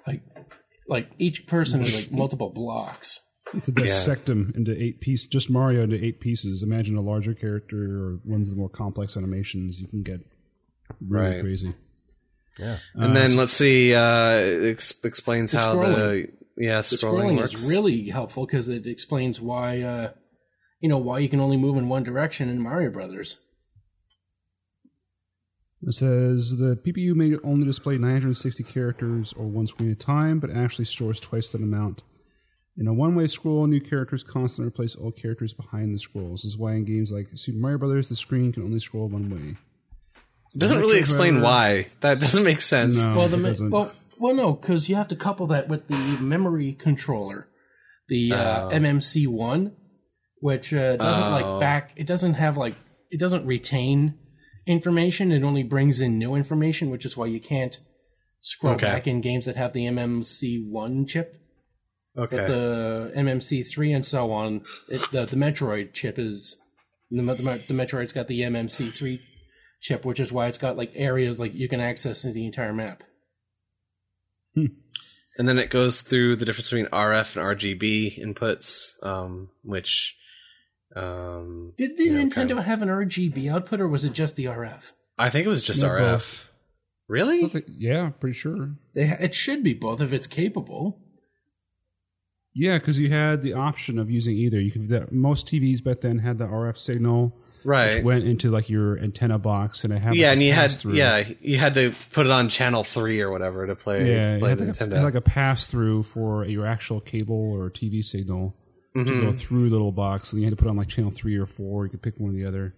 [0.06, 0.22] like
[0.88, 3.20] like each person is like multiple blocks.
[3.64, 6.64] to dissect them into eight pieces, just Mario into eight pieces.
[6.64, 9.80] Imagine a larger character or ones of the more complex animations.
[9.82, 10.20] You can get
[11.02, 11.42] really Right.
[11.42, 11.74] crazy.
[12.60, 13.94] Yeah, and then let's see.
[13.94, 16.32] Uh, it ex- explains The how the scrolling.
[16.58, 17.54] yeah The scrolling, scrolling works.
[17.54, 20.10] is really helpful because it explains why uh,
[20.80, 23.38] you know why you can only move in one direction in Mario Brothers.
[25.84, 30.40] It says the PPU may only display 960 characters or one screen at a time,
[30.40, 32.04] but actually stores twice that amount.
[32.80, 36.42] In a one-way scroll, new characters constantly replace old characters behind the scrolls.
[36.44, 39.30] This is why in games like Super Mario Brothers, the screen can only scroll one
[39.30, 39.56] way.
[40.54, 41.88] It doesn't really explain Power- why.
[42.02, 43.04] That doesn't make sense.
[43.04, 43.70] No, well, the it doesn't.
[43.72, 47.48] well, well, no, because you have to couple that with the memory controller,
[48.10, 48.70] the uh, Oh.
[48.72, 49.76] MMC one,
[50.42, 51.30] which uh, doesn't Oh.
[51.32, 51.94] like back.
[51.96, 52.76] It doesn't have like
[53.12, 54.16] it doesn't retain
[54.66, 55.32] information.
[55.32, 57.80] It only brings in new information, which is why you can't
[58.42, 58.86] scroll Okay.
[58.88, 61.36] back in games that have the MMC one chip.
[62.18, 62.38] Okay.
[62.38, 66.58] But the MMC three and so on, it, the the Metroid chip is
[67.10, 67.34] the, the,
[67.68, 69.22] the Metroid's got the MMC three
[69.82, 73.04] chip, which is why it's got like areas like you can access the entire map.
[74.56, 80.16] and then it goes through the difference between RF and RGB inputs, um, which
[80.96, 82.64] um, Did the Yeah, Nintendo okay.
[82.64, 84.94] have an RGB output, or was it just the RF?
[85.18, 86.00] I think it was just No, RF.
[86.12, 86.48] both.
[87.10, 87.64] Really?
[87.78, 88.72] Yeah, pretty sure.
[88.94, 91.00] They it should be both if it's capable.
[92.54, 94.60] Yeah, because you had the option of using either.
[94.60, 97.96] You could the, most TVs back then had the RF signal, Right.
[97.96, 100.54] which went into like your antenna box, and it had yeah, like, and a you
[100.54, 100.94] had pass-through.
[100.96, 104.36] yeah you had to put it on channel three or whatever to play yeah, to
[104.36, 107.36] it play had the like, a, had like a pass through for your actual cable
[107.54, 108.56] or TV signal
[109.06, 109.26] to Mm-hmm.
[109.26, 111.46] go through the little box, and you had to put on like channel three or
[111.46, 111.86] four.
[111.86, 112.76] You could pick one or the other.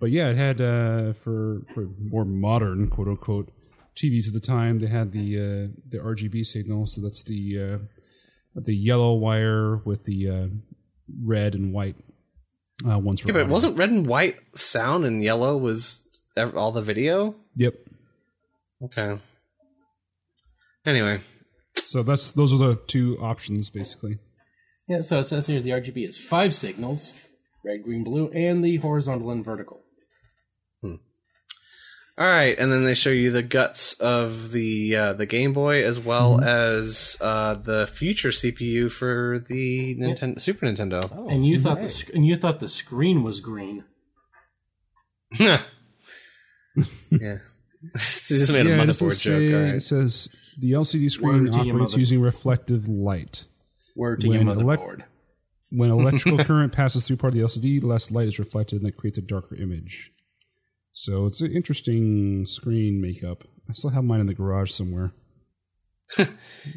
[0.00, 3.50] But yeah, it had uh, for for more modern quote unquote
[3.96, 4.78] TVs at the time.
[4.80, 7.78] They had the uh, the RGB signal, so that's the uh,
[8.60, 10.46] the yellow wire with the uh,
[11.24, 11.96] red and white
[12.90, 16.02] uh, ones yeah, but wasn't red and white sound and yellow was
[16.36, 17.34] all the video?
[17.58, 17.74] Yep.
[18.84, 19.20] Okay.
[20.84, 21.20] Anyway,
[21.84, 24.18] So that's those are the two options basically.
[24.92, 27.12] Yeah, so it says here the RGB is five signals:
[27.64, 29.80] red, green, blue, and the horizontal and vertical.
[30.82, 30.96] Hmm.
[32.18, 35.82] all right, and then they show you the guts of the uh, the Game Boy
[35.84, 36.46] as well Mm-hmm.
[36.48, 41.10] as uh, the future CPU for the Nintendo Super Nintendo.
[41.16, 43.84] Oh, and you thought the sc- and you thought the screen was green.
[45.38, 45.58] yeah,
[47.10, 47.38] they
[47.94, 49.54] just made a it does motherboard say- joke.
[49.70, 50.28] All It says
[50.58, 53.46] the LCD screen Word to your operates using reflective light.
[53.94, 55.02] Word to When your elec- motherboard.
[55.70, 58.96] When electrical current passes through part of the LCD, less light is reflected, and that
[58.96, 60.12] creates a darker image.
[60.92, 63.44] So it's an interesting screen makeup.
[63.68, 65.12] I still have mine in the garage somewhere.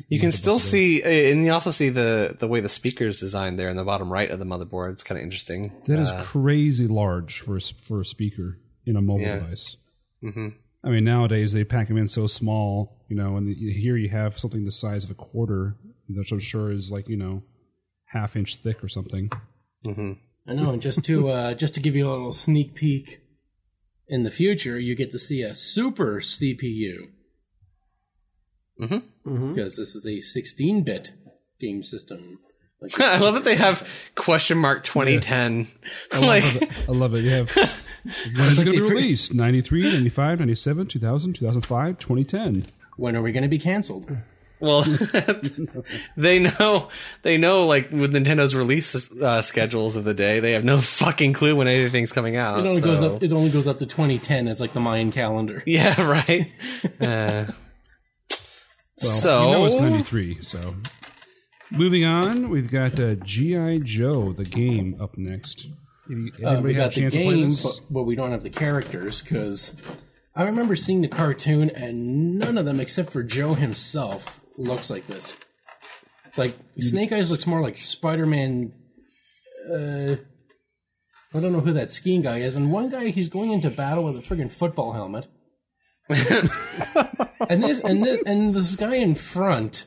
[0.07, 3.19] You can still see, uh, and you also see the the way the speaker is
[3.19, 4.93] designed there in the bottom right of the motherboard.
[4.93, 5.73] It's kind of interesting.
[5.85, 9.39] That is Uh, crazy large for a, for a speaker in a mobile Yeah.
[9.39, 9.77] device.
[10.23, 10.53] mhm.
[10.83, 14.37] I mean, nowadays they pack them in so small, you know, and here you have
[14.39, 15.75] something the size of a quarter,
[16.09, 17.43] which I'm sure is like you know
[18.05, 19.29] half inch thick or something.
[19.85, 20.17] Mhm.
[20.47, 23.21] I know, and just to uh, just to give you a little sneak peek,
[24.07, 27.07] in the future, you get to see a super CPU
[28.79, 29.03] Mhm.
[29.53, 31.13] because this is a 16-bit
[31.59, 32.39] game system.
[32.81, 35.67] Like, I love that they have question mark 2010.
[36.21, 36.43] like,
[36.87, 37.23] I love it.
[37.23, 39.33] You have when is it going to be released?
[39.33, 42.65] 93, 95, 97, 2000, 2005, 2010.
[42.97, 44.15] when are we going to be canceled?
[44.65, 44.83] Well,
[46.17, 46.89] they know,
[47.21, 51.33] they know, like with Nintendo's release uh, schedules of the day, they have no fucking
[51.33, 52.59] clue when anything's coming out.
[52.59, 53.23] It only goes up.
[53.23, 55.63] It only goes up to 2010 as like the Mayan calendar.
[55.67, 56.51] Yeah, right.
[56.99, 57.45] Uh,
[59.01, 60.75] Well, so you know it's 93, so
[61.71, 65.67] Moving on, we've got uh, GI Joe, the game, up next.
[66.09, 67.63] Any- Uh, Anybody we a got the chance to play game, this?
[67.63, 69.73] but, but we don't have the characters because
[70.35, 75.05] I remember seeing the cartoon and none of them except for Joe himself looks like
[75.07, 75.35] this.
[76.37, 78.73] Like Snake Eyes looks more like Spider Man.
[79.71, 80.15] Uh,
[81.33, 84.03] I don't know who that skiing guy is, and one guy he's going into battle
[84.05, 85.27] with a friggin' football helmet.
[86.09, 89.85] and this and this and this guy in front.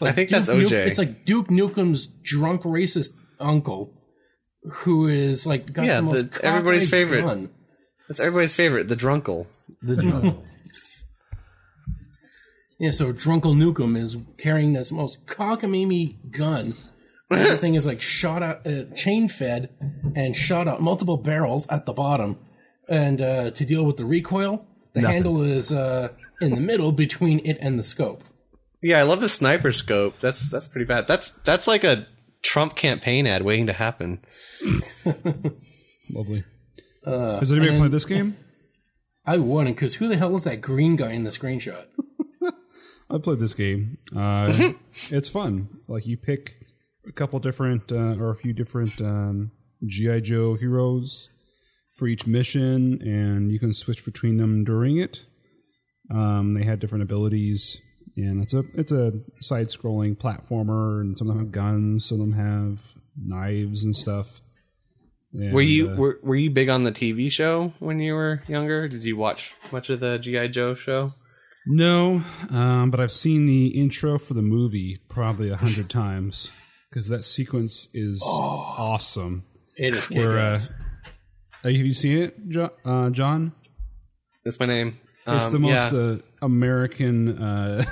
[0.00, 0.86] Like I think that's Duke OJ.
[0.86, 3.92] it's like Duke Nukem's drunk racist uncle,
[4.64, 7.22] who is like got Yeah, the most the- everybody's favorite.
[7.22, 7.50] gun.
[8.08, 9.46] That's everybody's favorite, the drunkle.
[9.80, 10.44] The jungle.
[12.78, 16.74] Yeah, so Drunkle Nukem is carrying this most cockamamie gun.
[17.30, 19.70] the thing is like shot out, uh, chain fed,
[20.16, 22.38] and shot out multiple barrels at the bottom.
[22.88, 26.08] And uh, to deal with the recoil, the handle is uh,
[26.40, 28.22] in the middle between it and the scope.
[28.82, 30.20] Yeah, I love the sniper scope.
[30.20, 31.06] That's that's pretty bad.
[31.06, 32.06] That's that's like a
[32.42, 34.20] Trump campaign ad waiting to happen.
[36.12, 36.44] Lovely.
[37.06, 38.36] Has anybody played this game?
[39.26, 41.86] I wouldn't, because who the hell is that green guy in the screenshot?
[43.10, 43.98] I played this game.
[44.14, 44.52] Uh,
[45.10, 45.68] it's fun.
[45.88, 46.56] Like you pick
[47.06, 49.50] a couple different uh, or a few different um,
[49.86, 51.30] GI Joe heroes
[51.92, 55.24] for each mission, and you can switch between them during it.
[56.10, 57.80] Um, they had different abilities,
[58.16, 62.20] and it's a it's a side scrolling platformer, and some of them have guns, some
[62.20, 62.80] of them have
[63.16, 64.40] knives and stuff.
[65.32, 68.42] And, Were you uh, were, were you big on the TV show when you were
[68.46, 68.88] younger?
[68.88, 71.14] Did you watch much of the GI Joe show?
[71.66, 76.50] No, um, but I've seen the intro for the movie probably a hundred times
[76.90, 79.44] because that sequence is awesome.
[79.76, 80.58] It is Where, uh.
[81.62, 83.52] Have you seen it, jo- uh, John?
[84.44, 84.98] That's my name.
[85.26, 85.98] It's Um, the most yeah.
[85.98, 87.84] uh, American, uh,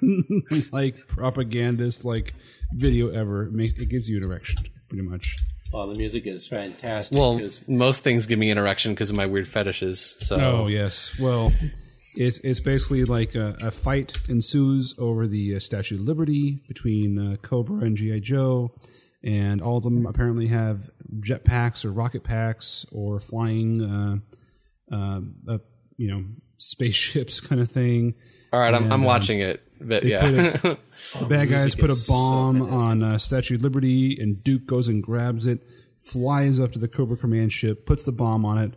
[0.72, 2.34] like propagandist, like
[2.72, 3.46] video ever.
[3.46, 5.36] It, makes, it gives you an erection, pretty much.
[5.74, 7.18] Oh, the music is fantastic.
[7.18, 10.16] Well, most things give me an erection because of my weird fetishes.
[10.20, 11.18] So Oh yes.
[11.18, 11.52] Well,
[12.16, 17.18] it's it's basically like a, a fight ensues over the uh, Statue of Liberty between
[17.18, 18.72] uh, Cobra and GI Joe,
[19.22, 23.82] and all of them apparently have jetpacks or rocket packs or flying,
[24.90, 25.58] uh, uh, uh,
[25.96, 26.24] you know,
[26.58, 28.14] spaceships kind of thing.
[28.52, 30.78] all right, I'm I'm um, watching it, but yeah, put
[31.18, 34.66] The bad guys put a is so bomb on uh, Statue of Liberty, and Duke
[34.66, 35.60] goes and grabs it,
[35.98, 38.74] flies up to the Cobra Command ship, puts the bomb on it,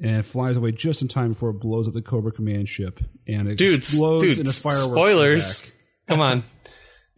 [0.00, 3.48] and flies away just in time before it blows up the Cobra Command ship, and
[3.48, 4.84] it dudes, explodes in a dudes, fireworks.
[4.90, 5.62] spoilers.
[5.62, 5.72] back.
[6.08, 6.44] Come on.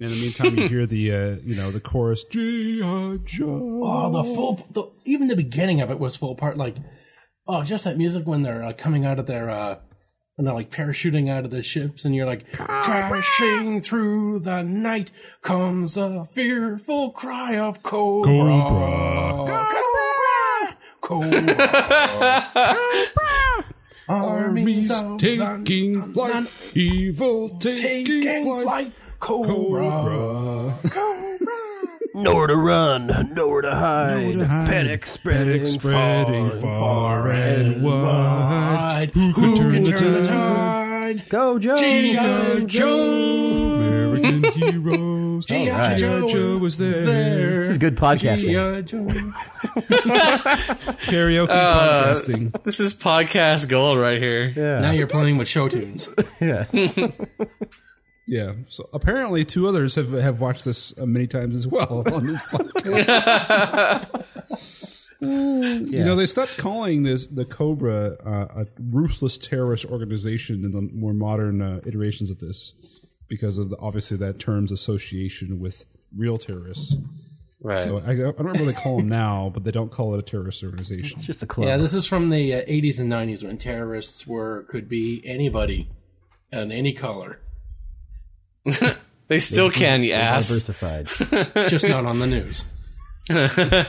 [0.00, 3.18] In the meantime, you hear the uh, you know the chorus G.I.
[3.22, 3.82] Joe.
[3.84, 6.56] Oh, the full, the, even the beginning of it was full part.
[6.56, 6.76] Like,
[7.46, 9.76] oh, just that music when they're uh, coming out of their, uh,
[10.36, 15.12] when they're like parachuting out of the ships, and you're like, crashing through the night
[15.42, 19.89] comes a fearful cry of cobra, cobra, cobra.
[24.09, 28.62] Armies of taking flight, evil taking, taking flight.
[28.64, 29.90] flight, cobra.
[29.90, 30.79] Cobra.
[32.14, 34.16] Nowhere to run, nowhere to hide.
[34.16, 34.68] Nowhere to hide.
[34.68, 38.03] Panic spreading, Panic spreading far, far and wide.
[38.03, 39.11] Wide.
[39.14, 40.79] Who can turn the tide?
[41.29, 41.75] Go Joe!
[41.77, 42.61] G.I.
[42.61, 43.75] Joe.
[44.12, 45.46] American heroes.
[45.46, 45.70] G.I.
[45.70, 45.99] Alright.
[45.99, 46.92] Joe Joe was there.
[46.92, 47.61] there.
[47.62, 48.40] This is good podcasting.
[48.40, 48.83] G.I.
[48.83, 48.99] Joe.
[51.07, 52.62] Karaoke Uh, podcasting.
[52.64, 54.53] This is podcast gold right here.
[54.57, 54.79] Yeah.
[54.81, 56.09] Now you're playing with show tunes.
[56.40, 56.66] yeah.
[58.27, 58.53] Yeah.
[58.68, 62.40] So apparently, two others have have watched this uh, many times as well on this
[62.42, 64.25] podcast.
[65.20, 70.80] You know, they stopped calling this the Cobra uh, a ruthless terrorist organization in the
[70.80, 72.74] more modern uh, iterations of this
[73.28, 75.85] because of the, obviously that term's association with
[76.16, 76.96] real terrorists.
[77.62, 77.78] Right.
[77.78, 80.18] So I, I don't remember what they call them now, but they don't call it
[80.18, 81.18] a terrorist organization.
[81.18, 81.66] It's just a club.
[81.66, 85.90] Yeah, this is from the uh, 80s and 90s when terrorists were could be anybody
[86.50, 87.40] and any color,
[89.29, 90.48] they still can, you ass.
[90.48, 91.68] diversified.
[91.68, 92.64] just not on the news.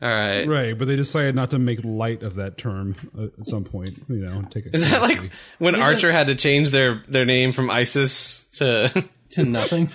[0.00, 0.44] All right.
[0.46, 4.02] Right, but they decided not to make light of that term uh, at some point.
[4.08, 7.52] You know, take it Is that like when Archer had to change their their name
[7.52, 9.90] from ISIS to To nothing.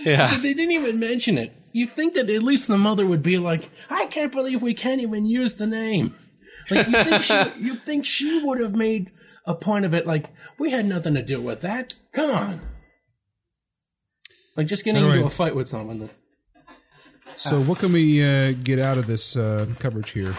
[0.00, 0.36] yeah?
[0.38, 1.52] They didn't even mention it.
[1.72, 5.00] You think that at least the mother would be like, "I can't believe we can't
[5.00, 6.14] even use the name."
[6.70, 9.10] Like you think she, you think she would have made
[9.46, 10.06] a point of it?
[10.06, 11.94] Like we had nothing to do with that.
[12.12, 12.60] Come on.
[14.56, 15.32] Like just getting All into right.
[15.32, 15.98] a fight with someone.
[16.00, 16.10] That,
[17.36, 20.34] So, what can we uh, get out of this uh, coverage here?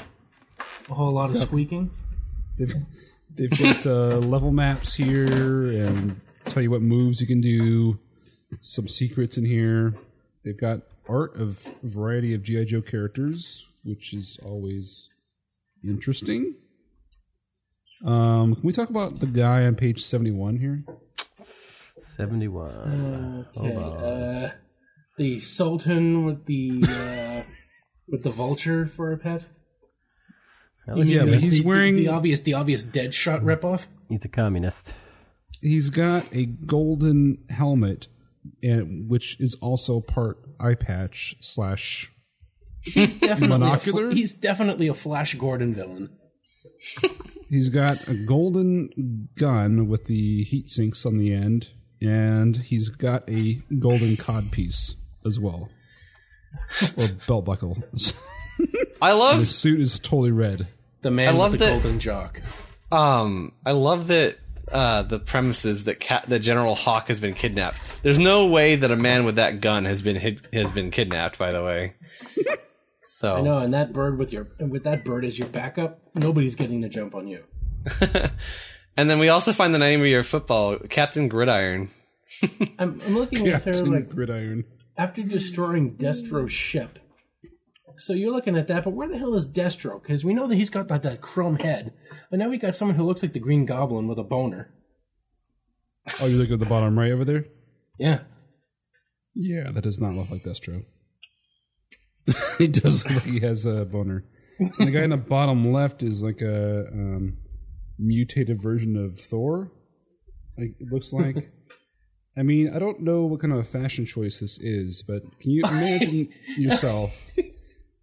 [0.90, 1.90] a whole lot of squeaking.
[2.58, 2.76] They've,
[3.34, 5.26] they've got uh, level maps here
[5.86, 8.00] and tell you what moves you can do.
[8.62, 9.94] some secrets in here.
[10.44, 15.10] They've got art of a variety of GI Joe characters, which is always
[15.84, 16.56] interesting.
[18.06, 20.84] Um, can we talk about the guy on page seventy-one here?
[22.18, 23.48] 71.
[23.58, 24.50] Okay, uh,
[25.18, 27.44] the Sultan with the uh,
[28.08, 29.46] with the vulture for a pet.
[30.88, 33.42] Well, You mean Yeah, the, but he's the- wearing- the, obvious the obvious dead shot
[33.42, 33.88] ripoff.
[34.10, 34.92] He's a communist.
[35.62, 38.08] He's got a golden helmet,
[38.62, 42.12] and which is also part eye patch slash.
[42.84, 44.10] He's definitely a, Monocular?
[44.10, 46.10] fl- he's definitely a Flash Gordon villain.
[47.50, 51.70] He's got a golden gun with the heat sinks on the end,
[52.02, 54.96] and he's got a golden cod piece
[55.26, 55.70] as well,
[56.98, 57.78] or belt buckle.
[59.02, 60.68] I love His suit is totally red.
[61.02, 62.42] The man I love with the that- golden jock.
[62.92, 64.38] Um, I love that
[64.72, 67.78] uh, the premises that Ca- that General Hawk has been kidnapped.
[68.04, 71.38] There's no way that a man with that gun has been hid- has been kidnapped.
[71.38, 71.94] By the way,
[73.02, 76.00] so I know, and that bird with your and with that bird as your backup,
[76.14, 77.44] nobody's getting the jump on you.
[78.98, 81.90] and then we also find the name of your football, Captain Gridiron.
[82.80, 84.64] I'm, I'm looking at her Captain like Gridiron.
[84.98, 87.00] After destroying Destro's ship.
[87.98, 90.02] So you're looking at that, but where the hell is Destro?
[90.02, 91.94] Because we know that he's got that, that chrome head,
[92.30, 94.74] but now we got someone who looks like the Green Goblin with a boner.
[96.22, 97.46] Oh, you look at the bottom right over there.
[97.98, 98.20] Yeah,
[99.34, 100.84] Yeah, that does not look like Destro.
[102.58, 104.26] he does look like he has a boner.
[104.60, 107.38] And the guy in the bottom left is like a um,
[107.98, 109.72] mutated version of Thor.
[110.58, 111.52] Like it looks like.
[112.38, 115.52] I mean, I don't know what kind of a fashion choice this is, but can
[115.52, 117.32] you imagine yourself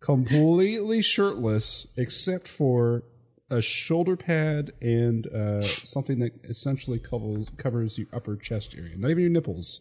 [0.00, 3.02] completely shirtless except for
[3.50, 9.10] a shoulder pad and uh, something that essentially covers covers your upper chest area, not
[9.10, 9.80] even your nipples,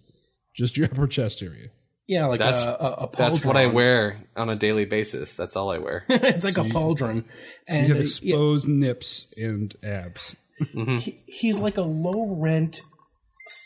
[0.53, 1.69] just your upper chest area.
[2.07, 5.35] yeah, like That's- a, a, a That's what I wear on a daily basis.
[5.35, 6.03] That's all I wear.
[6.09, 7.23] it's like a pauldron,
[7.69, 10.35] So you and have uh, yeah, exposed nips and abs.
[10.73, 12.81] he- he's like a low rent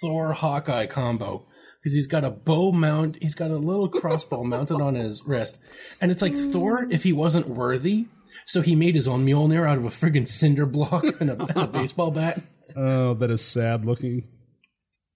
[0.01, 1.47] Thor Hawkeye combo
[1.81, 5.59] because he's got a bow mount, he's got a little crossbow mounted on his wrist,
[6.01, 8.07] and it's like Thor if he wasn't worthy,
[8.47, 11.57] so he made his own Mjolnir out of a friggin' cinder block and a, and
[11.57, 12.41] a baseball bat.
[12.75, 14.27] Oh, that is sad looking.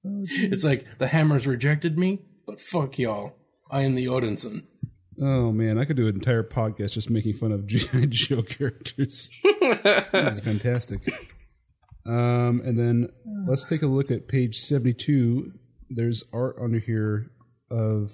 [0.04, 3.34] It's like the hammers rejected me, but fuck y'all,
[3.72, 4.64] I am the Odinson.
[5.22, 9.30] Oh man, I could do an entire podcast just making fun of GI Joe characters.
[9.44, 11.12] this is fantastic.
[12.10, 13.10] Um, and then
[13.48, 15.52] let's take a look at page seventy-two.
[15.92, 17.32] There's art under here
[17.70, 18.12] of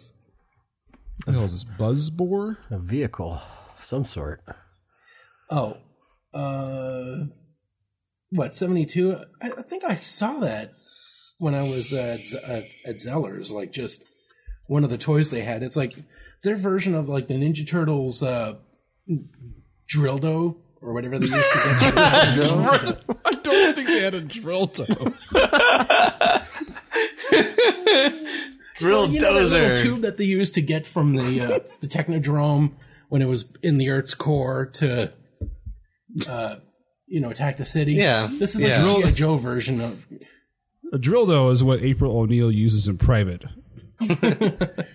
[1.18, 1.64] what the hell is this?
[1.64, 2.58] Buzz Boar?
[2.72, 4.44] A vehicle of some sort.
[5.50, 5.78] Oh,
[6.34, 7.26] uh,
[8.32, 9.18] what seventy two?
[9.42, 10.74] I, I think I saw that
[11.38, 13.50] when I was at, at at Zeller's.
[13.50, 14.04] Like just
[14.68, 15.64] one of the toys they had.
[15.64, 15.96] It's like
[16.44, 18.56] their version of like the Ninja Turtles uh,
[19.90, 23.00] Drildo or whatever they used to get.
[23.52, 25.14] I don't think they had a drill toe.
[28.78, 31.88] Drill you know that little tube that they used to get from the uh, the
[31.88, 32.74] Technodrome
[33.08, 35.14] when it was in the Earth's core to,
[36.28, 36.58] uh,
[37.08, 37.94] you know, attack the city.
[37.94, 38.84] Yeah, this is yeah.
[38.84, 39.12] like a G.I.
[39.12, 40.06] Joe version of
[40.92, 43.46] A drill toe is what April O'Neil uses in private.
[44.00, 44.90] because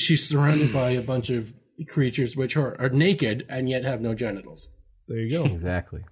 [0.00, 1.54] she's surrounded by a bunch of
[1.88, 4.68] creatures which are, are naked and yet have no genitals.
[5.06, 5.44] There you go.
[5.44, 6.02] Exactly.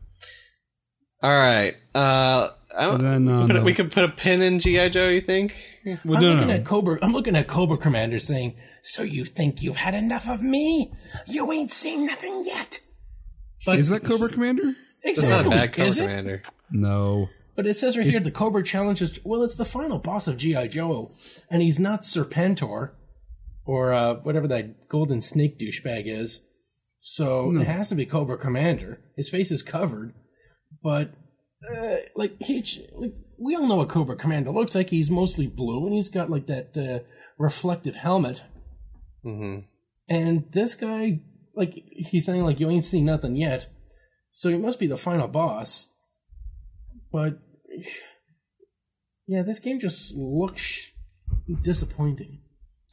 [1.24, 1.74] All right.
[1.94, 3.62] Uh, I then, uh, we, could, no.
[3.62, 5.08] we could put a pin in GI Joe.
[5.08, 5.54] You think?
[6.04, 6.54] Well, I'm no, looking no.
[6.54, 6.98] at Cobra.
[7.00, 10.92] I'm looking at Cobra Commander saying, "So you think you've had enough of me?
[11.26, 12.80] You ain't seen nothing yet."
[13.64, 14.74] But Is that Cobra Commander?
[15.02, 15.48] It's exactly?
[15.48, 16.02] not a bad color is it?
[16.02, 16.42] commander.
[16.70, 17.30] No.
[17.56, 19.18] But it says right here the Cobra challenges.
[19.24, 21.10] Well, it's the final boss of GI Joe,
[21.50, 22.90] and he's not Serpentor
[23.64, 26.46] or uh, whatever that golden snake douchebag is.
[26.98, 29.00] So it has to be Cobra Commander.
[29.16, 30.12] His face is covered,
[30.84, 31.10] but
[31.68, 32.62] uh, like he,
[32.94, 34.90] like we all know what Cobra Commander looks like.
[34.90, 36.98] He's mostly blue, and he's got like that uh,
[37.38, 38.44] reflective helmet.
[39.22, 39.60] hmm
[40.08, 41.22] And this guy,
[41.56, 43.66] like he's saying, like you ain't seen nothing yet,
[44.30, 45.88] so he must be the final boss.
[47.10, 47.38] But
[49.26, 50.92] yeah, this game just looks
[51.62, 52.42] disappointing.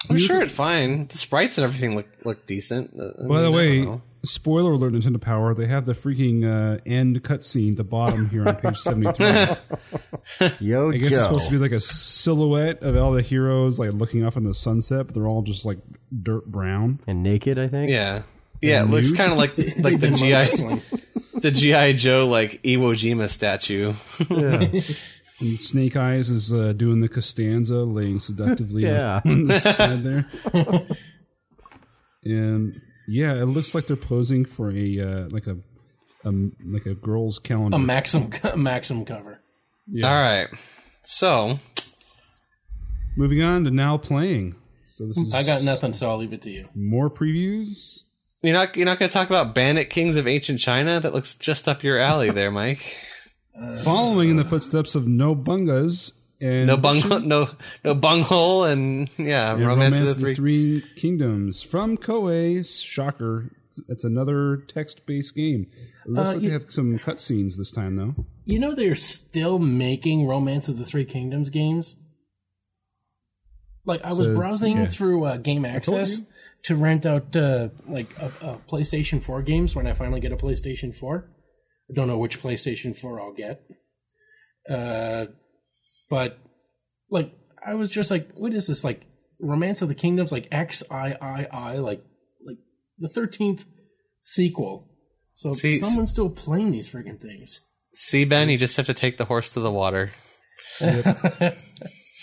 [0.09, 1.07] I'm sure it's fine.
[1.07, 2.91] The sprites and everything look look decent.
[2.97, 4.01] Uh, I By mean, the way, don't know.
[4.23, 8.47] Spoiler alert Nintendo Power, they have the freaking uh, end cutscene at the bottom here
[8.47, 9.25] on page 73.
[10.59, 13.79] Yo, I Yo, guess it's supposed to be like a silhouette of all the heroes
[13.79, 15.79] like looking up in the sunset, but they're all just like
[16.21, 16.99] dirt brown.
[17.07, 17.89] and naked, I think.
[17.91, 18.23] yeah,
[18.61, 20.81] yeah, it looks kind of like like the GI
[21.39, 23.93] the GI Joe like Iwo Jima statue.
[25.39, 29.21] And Snake Eyes is uh, doing the Costanza, laying seductively Yeah.
[29.25, 30.29] on the side there.
[32.23, 32.79] and
[33.11, 35.57] yeah, it looks like they're posing for a uh, like a
[36.23, 37.75] um, like a girl's calendar.
[37.75, 39.41] A Maxim Maxim cover.
[39.87, 40.07] Yeah.
[40.07, 40.47] All right.
[41.03, 41.59] So
[43.17, 44.55] Moving on to now playing.
[44.85, 46.67] So this is I got nothing, so I'll leave it to you.
[46.75, 48.03] more previews.
[48.41, 50.99] you're not you're not going to talk about Bandit Kings of Ancient China?
[50.99, 52.95] That looks just up your alley, there, Mike.
[53.83, 57.49] Following in the footsteps of Nobunaga's and No bung, no
[57.83, 60.83] no bunghole, and yeah, and Romance, Romance of the Three.
[60.95, 62.65] Kingdoms from Koei.
[62.83, 63.51] Shocker!
[63.67, 65.67] It's, it's another text-based game.
[66.05, 68.25] It looks Uh, like you- they have some cutscenes this time, though.
[68.43, 71.95] You know they're still making Romance of the Three Kingdoms games.
[73.85, 74.85] Like I was So, browsing yeah.
[74.87, 76.21] through uh, Game Access
[76.65, 80.37] to rent out uh, like a, a PlayStation Four games when I finally get a
[80.37, 81.29] PlayStation Four.
[81.89, 83.61] I don't know which PlayStation Four I'll get,
[84.69, 85.25] uh,
[86.11, 86.37] but
[87.09, 87.33] like
[87.65, 88.83] I was just like, what is this?
[88.83, 89.07] Like
[89.39, 92.03] Romance of the Kingdoms, like X I I I, like
[92.45, 92.57] like
[92.99, 93.65] the thirteenth
[94.21, 94.87] sequel.
[95.33, 97.61] So See, someone's still playing these freaking things.
[97.95, 100.11] See, Ben, you just have to take the horse to the water.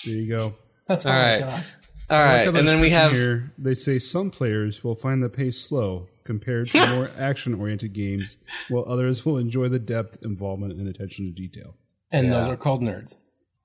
[0.05, 0.55] There you go.
[0.87, 1.37] That's All all right.
[1.37, 1.65] I got.
[2.11, 3.53] All like right, how they're and then we have here.
[3.59, 8.85] They say some players will find the pace slow compared to more action-oriented games, while
[8.87, 11.75] others will enjoy the depth, involvement, and attention to detail.
[12.13, 13.17] And those are called nerds.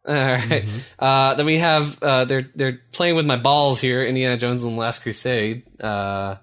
[0.05, 0.65] All right.
[0.99, 4.05] Uh, then we have uh, they're they're playing with my balls here.
[4.05, 5.63] Indiana Jones and the Last Crusade.
[5.81, 6.35] Uh,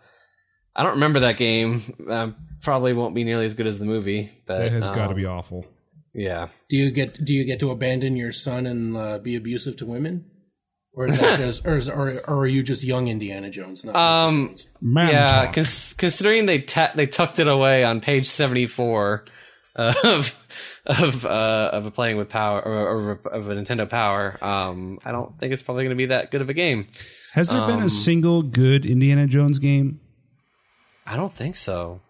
[0.75, 2.07] I don't remember that game.
[2.09, 4.31] Um, probably won't be nearly as good as the movie.
[4.47, 5.67] But That has got to um, be awful.
[6.15, 6.49] Yeah.
[6.71, 9.87] Do you get do you get to abandon your son and uh, be abusive to
[9.87, 10.25] women,
[10.95, 13.85] or is that just or, is, or or are you just young Indiana Jones?
[13.85, 14.69] Not Um, Jones?
[14.81, 15.53] Man yeah.
[15.53, 19.25] Cons- considering they ta- they tucked it away on page seventy four
[19.77, 20.37] of
[20.87, 24.37] of uh, of a playing with power or, or of a Nintendo Power.
[24.43, 26.89] Um, I don't think it's probably going to be that good of a game.
[27.33, 30.01] Has there been um, a single good Indiana Jones game?
[31.07, 32.01] I don't think so.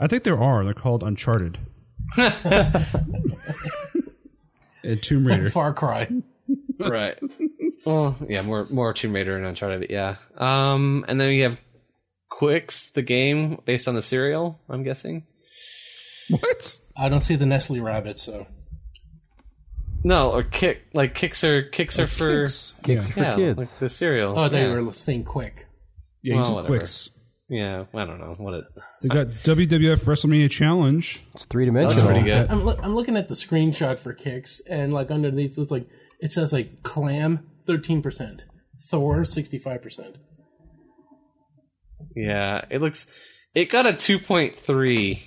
[0.00, 0.64] I think there are.
[0.64, 1.58] They're called Uncharted.
[2.16, 2.86] and
[5.02, 5.50] Tomb Raider.
[5.50, 6.08] Far Cry.
[6.78, 7.18] right.
[7.84, 10.16] Well, yeah, more more Tomb Raider and Uncharted, yeah.
[10.36, 11.58] Um, and then we have
[12.28, 14.58] Quicks, the game based on the serial.
[14.68, 15.24] I'm guessing.
[16.40, 16.78] what?
[16.96, 18.46] I don't see the Nestle rabbit, so
[20.04, 22.74] No, or kick like kicks are kicks are for Kicks.
[22.84, 23.58] Kicks Yeah, for yeah, kids.
[23.58, 24.38] like the cereal.
[24.38, 24.78] oh, they yeah.
[24.80, 25.66] were saying quick.
[26.22, 26.78] yeah Well, whatever.
[26.78, 27.10] Quicks.
[27.48, 27.84] yeah.
[27.94, 28.64] I don't know what it.
[29.02, 31.24] They got WWF WrestleMania Challenge.
[31.34, 31.94] It's three dimensional.
[31.96, 32.50] That's pretty good.
[32.50, 35.86] I'm, loo- I'm looking at the screenshot for kicks, and like underneath, it's like
[36.20, 38.44] it says like clam thirteen percent,
[38.90, 40.18] Thor sixty five percent.
[42.14, 43.06] Yeah, it looks.
[43.54, 45.22] It got a two point three.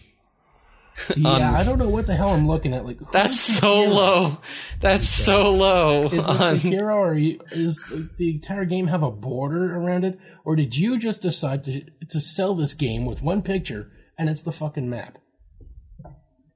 [1.16, 2.86] Um, yeah, I don't know what the hell I'm looking at.
[2.86, 3.94] Like That's so hero?
[3.94, 4.38] low.
[4.80, 6.06] That's so low.
[6.06, 9.10] Is this on- the um, hero, or you, is the, the entire game have a
[9.10, 13.41] border around it, or did you just decide to to sell this game with one
[13.41, 15.18] picture and it's the fucking map?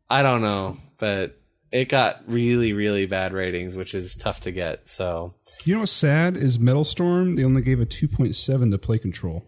[0.09, 1.39] I don't know, but
[1.71, 4.87] it got really, really bad ratings, which is tough to get.
[4.87, 5.33] So
[5.65, 7.35] You know what's sad is Metal Storm.
[7.35, 9.43] They only gave a 2.7 to play control.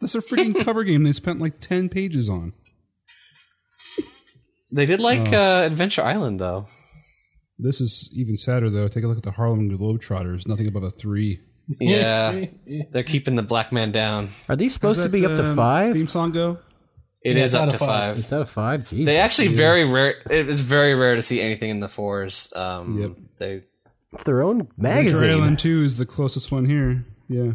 [0.00, 2.52] That's a freaking cover game they spent like 10 pages on.
[4.70, 5.62] They did like Oh.
[5.62, 6.66] uh, Adventure Island, though.
[7.58, 8.86] This is even sadder though.
[8.88, 10.46] Take a look at the Harlem Globetrotters.
[10.46, 11.40] Nothing above a three.
[11.80, 12.46] Yeah,
[12.92, 14.30] they're keeping the black man down.
[14.48, 15.92] Are these supposed to be up to um, five?
[15.92, 16.58] Theme song go.
[17.22, 17.88] It Yeah, is it's up out to of five.
[17.88, 18.18] five.
[18.24, 18.88] Is that a five?
[18.88, 19.06] Jesus.
[19.06, 20.14] They actually very rare.
[20.30, 22.50] It's very rare to see anything in the fours.
[22.54, 23.10] Um, Yep.
[23.38, 23.62] They
[24.12, 24.82] It's their own Adventure
[25.18, 25.30] magazine.
[25.30, 27.04] Island 2 is the closest one here.
[27.28, 27.52] Yeah.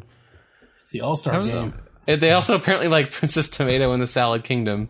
[0.81, 1.73] It's the All Star game.
[2.05, 4.89] And They also apparently like Princess Tomato in the Salad Kingdom,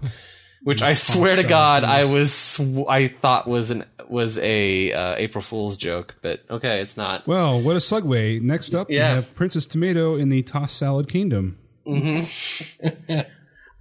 [0.63, 5.15] which I swear to God I was sw- I thought was an was a uh,
[5.17, 7.25] April Fool's joke, but okay, it's not.
[7.27, 8.41] Well, what a segue.
[8.41, 9.09] Next up, Yeah.
[9.11, 11.57] we have Princess Tomato in the Tossed Salad Kingdom.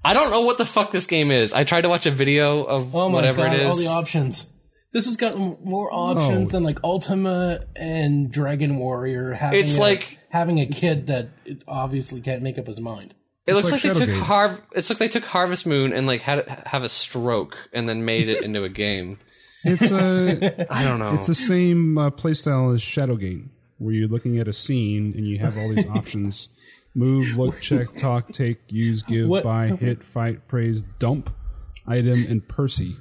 [0.05, 1.53] I don't know what the fuck this game is.
[1.53, 3.55] I tried to watch a video of Oh my whatever god!
[3.57, 4.47] it All the options.
[4.93, 6.53] This has got more options Oh.
[6.53, 9.33] than like Ultima and Dragon Warrior.
[9.33, 11.28] Having It's a, like- having a kid that
[11.68, 13.14] obviously can't make up his mind.
[13.47, 14.22] It looks like like, they took Shadowgate.
[14.22, 17.88] Har- It's like they took Harvest Moon and like had it have a stroke and
[17.88, 19.18] then made it into a game.
[19.64, 21.14] It's a I don't know.
[21.14, 25.38] it's the same uh, playstyle as Shadowgate, where you're looking at a scene and you
[25.38, 26.49] have all these options:
[26.95, 31.30] move, look, check, talk, take, use, give, What- buy, hit, fight, praise, dump,
[31.86, 32.97] item, and Percy.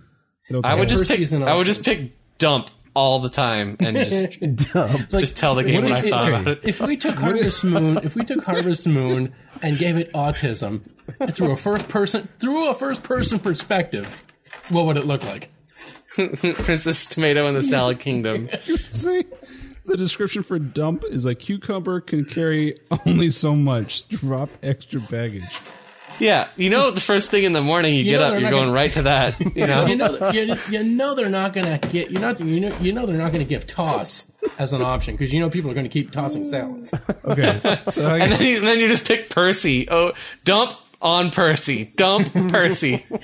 [0.50, 1.10] It'll I would just pick.
[1.18, 4.40] Percy's an I would just pick dump all the time and just
[4.74, 5.08] Dumb.
[5.10, 6.34] just tell the game what what, I is it- thought okay.
[6.42, 6.60] about it.
[6.64, 10.82] If we took Harvest Moon, if we took Harvest Moon and gave it autism
[11.20, 14.24] and through a first person through a first person perspective,
[14.70, 15.50] what would it look like?
[16.16, 18.50] Princess Tomato in the Salad Kingdom.
[18.92, 19.24] See,
[19.86, 22.76] the description for dump is a cucumber can carry
[23.06, 24.08] only so much.
[24.10, 25.46] Drop extra baggage.
[26.20, 28.64] Yeah, you know, the first thing in the morning you, You get up, you're going
[28.64, 29.40] gonna- right to that.
[29.56, 32.12] You know, you know, you, you know they're not gonna get.
[32.12, 32.40] You're not.
[32.40, 32.76] You know.
[32.80, 35.74] You know they're not gonna give toss as an option because you know people are
[35.74, 36.94] gonna keep tossing salads.
[37.26, 37.60] Okay,
[37.90, 39.88] so I, and then you, then you just pick Percy.
[39.90, 40.14] Oh,
[40.46, 41.92] dump on Percy.
[41.96, 43.06] Dump Percy.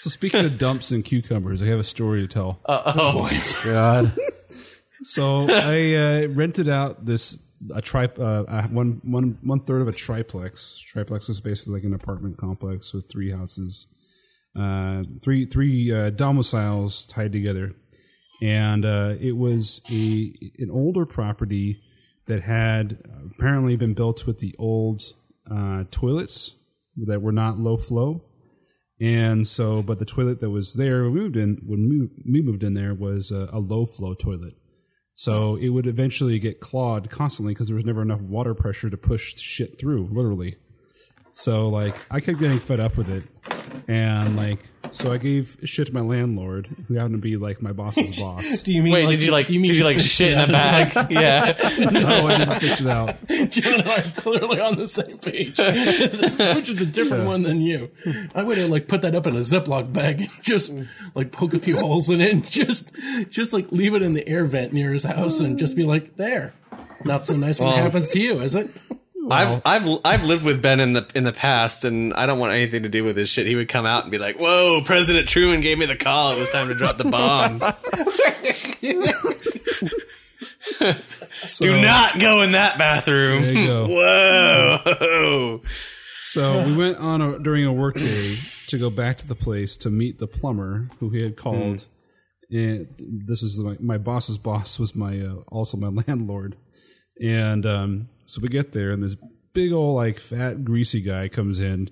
[0.00, 2.60] so speaking of dumps and cucumbers, I have a story to tell.
[2.66, 3.30] oh, boy,
[3.64, 4.12] God.
[5.02, 7.38] So I uh, rented out this
[7.74, 10.78] a tri uh, one one one third of a triplex.
[10.78, 13.86] Triplex is basically like an apartment complex with three houses,
[14.58, 17.74] uh, three three uh, domiciles tied together,
[18.42, 21.80] and uh, it was a an older property
[22.26, 22.98] that had
[23.32, 25.02] apparently been built with the old
[25.50, 26.54] uh, toilets
[26.96, 28.22] that were not low flow.
[29.00, 32.74] And so, but the toilet that was there we moved in, when we moved in
[32.74, 34.54] there, was a, a low flow toilet.
[35.20, 38.96] So it would eventually get clogged constantly because there was never enough water pressure to
[38.96, 40.56] push shit through, literally.
[41.30, 43.24] So like I kept getting fed up with it,
[43.90, 44.60] and like
[44.92, 48.62] so I gave shit to my landlord, who happened to be like my boss's boss.
[48.62, 48.92] Do you mean?
[48.92, 49.46] wait, did you like?
[49.46, 51.10] Do you mean did you like shit in a bag?
[51.10, 51.56] yeah.
[51.90, 53.16] no, I didn't fish it out.
[53.50, 55.58] Jim and I are clearly on the same page,
[56.56, 57.90] which is a different one than you.
[58.32, 60.72] I would have like put that up in a Ziploc bag and just
[61.16, 62.90] like poke a few holes in it and just,
[63.28, 66.16] just like leave it in the air vent near his house and just be like,
[66.16, 66.54] there.
[67.04, 68.70] Not so nice when it happens to you, is it?
[69.30, 72.52] I've I've I've lived with Ben in the in the past, and I don't want
[72.52, 73.46] anything to do with his shit.
[73.46, 76.32] He would come out and be like, "Whoa, President Truman gave me the call.
[76.32, 77.58] It was time to drop the bomb.
[81.60, 83.42] do not go in that bathroom.
[83.42, 83.86] There you go.
[84.84, 85.62] Whoa."
[86.24, 88.36] So we went on a, during a work day
[88.68, 91.86] to go back to the place to meet the plumber who he had called.
[92.50, 96.56] And this is my, my boss's boss was my uh, also my landlord.
[97.20, 99.16] And um, so we get there, and this
[99.52, 101.90] big old like fat greasy guy comes in,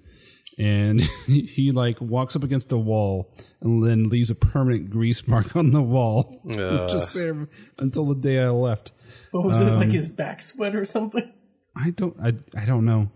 [0.59, 5.27] and he, he like walks up against the wall and then leaves a permanent grease
[5.33, 6.41] mark on the wall,
[6.89, 8.93] just there until the day I left.
[9.33, 11.33] What was it like um, his back sweat or something?
[11.77, 13.11] I don't I I don't know.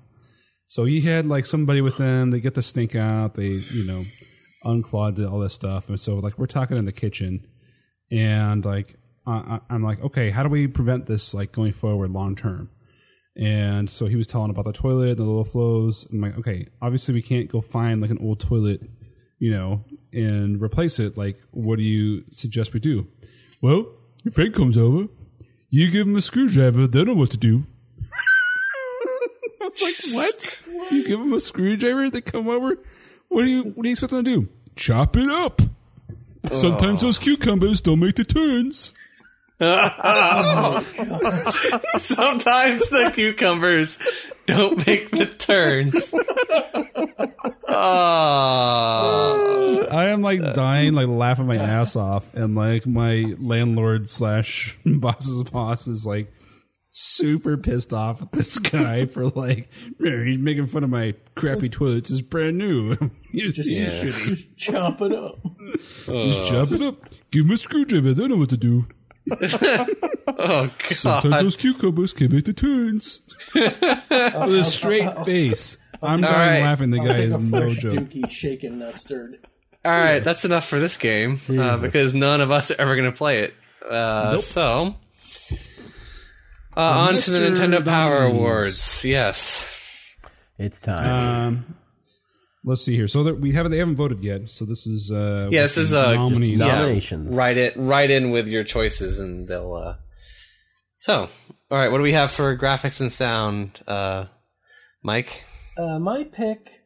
[0.66, 2.30] So he had like somebody with them.
[2.30, 3.34] They get the stink out.
[3.34, 4.04] They you know
[4.64, 5.88] unclogged all this stuff.
[5.88, 7.46] And so like we're talking in the kitchen,
[8.10, 8.96] and like
[9.26, 12.70] I, I- I'm like, okay, how do we prevent this like going forward long term?
[13.34, 16.06] And so he was telling about the toilet, and the little flows.
[16.12, 18.82] I'm like, okay, obviously we can't go find like an old toilet,
[19.38, 21.16] you know, and replace it.
[21.16, 23.06] Like, what do you suggest we do?
[23.60, 23.86] Well,
[24.22, 25.08] your friend comes over.
[25.70, 26.86] You give him a screwdriver.
[26.86, 27.64] They know what to do.
[29.62, 30.14] I was like,
[30.68, 30.92] what?
[30.92, 32.10] You give them a screwdriver?
[32.10, 32.76] They come over?
[33.28, 34.48] What do you What do you expect them to do?
[34.76, 35.62] Chop it up.
[36.50, 38.92] Sometimes those cucumbers don't make the turns.
[41.98, 43.98] Sometimes the cucumbers
[44.46, 46.14] don't make the turns.
[47.68, 49.86] Oh.
[49.90, 54.76] I am like uh, dying, like laughing my ass off, and like my landlord slash
[54.86, 56.32] boss's boss is like
[56.90, 62.10] super pissed off at this guy for like he's making fun of my crappy toilets.
[62.10, 62.96] It's brand new.
[63.32, 64.56] He's just shitty.
[64.56, 65.38] Chop it up.
[66.22, 66.96] Just chop it up.
[67.30, 68.12] Give him a screwdriver.
[68.12, 68.86] They know what to do.
[70.26, 73.20] Oh Sometimes those cucumbers can make the turns.
[73.54, 75.78] With a straight face.
[76.02, 76.62] I'm dying right.
[76.62, 76.90] laughing.
[76.90, 77.92] The I'll guy is a no fresh joke.
[77.92, 79.38] dookie, shaken, not stirred.
[79.84, 83.10] All right, that's enough for this game uh, because none of us are ever going
[83.10, 83.54] to play it.
[83.88, 84.94] Uh, So,
[86.76, 88.36] uh, on to the Nintendo Power Nominees.
[88.36, 89.04] Awards.
[89.04, 90.16] Yes.
[90.58, 91.44] It's time.
[91.46, 91.74] Um,
[92.64, 93.08] let's see here.
[93.08, 94.48] So that we haven't they haven't voted yet.
[94.50, 96.58] So this is uh, Yeah, this is, uh, nominees.
[96.58, 97.34] nom- Yeah, Nominations.
[97.34, 97.74] Write it.
[97.76, 99.74] Write in with your choices, and they'll.
[99.74, 99.94] Uh...
[100.96, 101.28] So,
[101.70, 101.90] all right.
[101.90, 104.26] What do we have for graphics and sound, uh,
[105.02, 105.44] Mike?
[105.76, 106.78] Uh, my pick.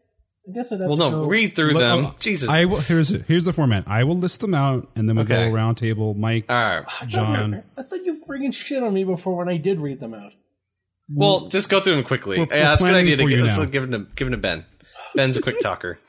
[0.48, 1.26] I guess I'd have Well, to no, go.
[1.28, 2.06] read through Let- them.
[2.06, 2.48] oh, Jesus.
[2.48, 3.08] I will, here's.
[3.26, 3.82] Here's the format.
[3.88, 5.48] I will list them out, and then we Okay.
[5.48, 6.14] go round table.
[6.14, 6.84] Mike, all right.
[6.86, 7.52] I thought John.
[7.52, 10.32] you- I thought you friggin' shit on me before when I did read them out.
[11.08, 12.38] Well, just go through them quickly.
[12.38, 13.16] We're- yeah, we're that's a good planning idea.
[13.16, 13.64] To for get, you let's now.
[13.64, 14.64] give them to give them to Ben.
[15.14, 15.98] Ben's a quick talker.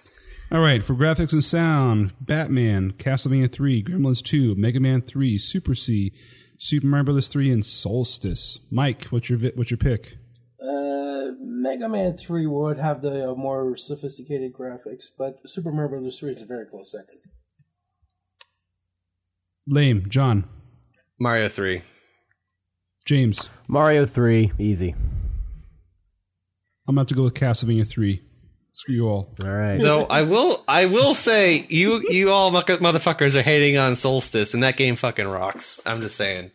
[0.50, 5.76] All right, for graphics and sound, Batman, Castlevania 3, Gremlins 2, Mega Man 3, Super
[5.76, 6.14] C,
[6.58, 7.28] Super Mario Bros.
[7.28, 8.60] 3, and Solstice.
[8.72, 10.18] Mike, what's your what's your pick?
[10.62, 16.18] Uh, Mega Man 3 would have the uh, more sophisticated graphics, but Super Mario Bros.
[16.18, 17.20] 3 is a very close second.
[19.68, 20.48] Lame, John,
[21.20, 21.84] Mario Three.
[23.04, 23.50] James.
[23.68, 24.96] Mario 3, easy.
[26.88, 28.22] I'm gonna have to go with Castlevania 3.
[28.78, 29.34] Screw you all.
[29.44, 29.82] All right.
[29.82, 34.62] Though I will, I will say you, you all motherfuckers are hating on Solstice, and
[34.62, 35.82] that game fucking rocks.
[35.84, 36.52] I'm just saying.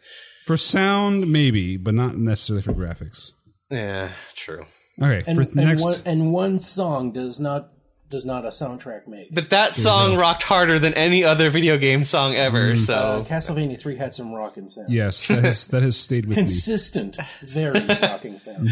[0.46, 3.32] For sound, maybe, but not necessarily for graphics.
[3.70, 4.66] Yeah, true.
[5.02, 5.82] Okay, And, for and next.
[5.82, 7.70] one and one song does not
[8.08, 9.34] does not a soundtrack make.
[9.34, 12.72] But that song rocked harder than any other video game song ever.
[12.72, 14.92] Uh, So Castlevania Three had some rocking sound.
[14.92, 16.42] yes, that has, that has stayed with me.
[16.44, 18.68] Consistent, very rocking sound.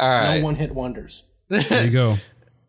[0.00, 1.24] all right, No one hit wonders.
[1.50, 2.16] There you go.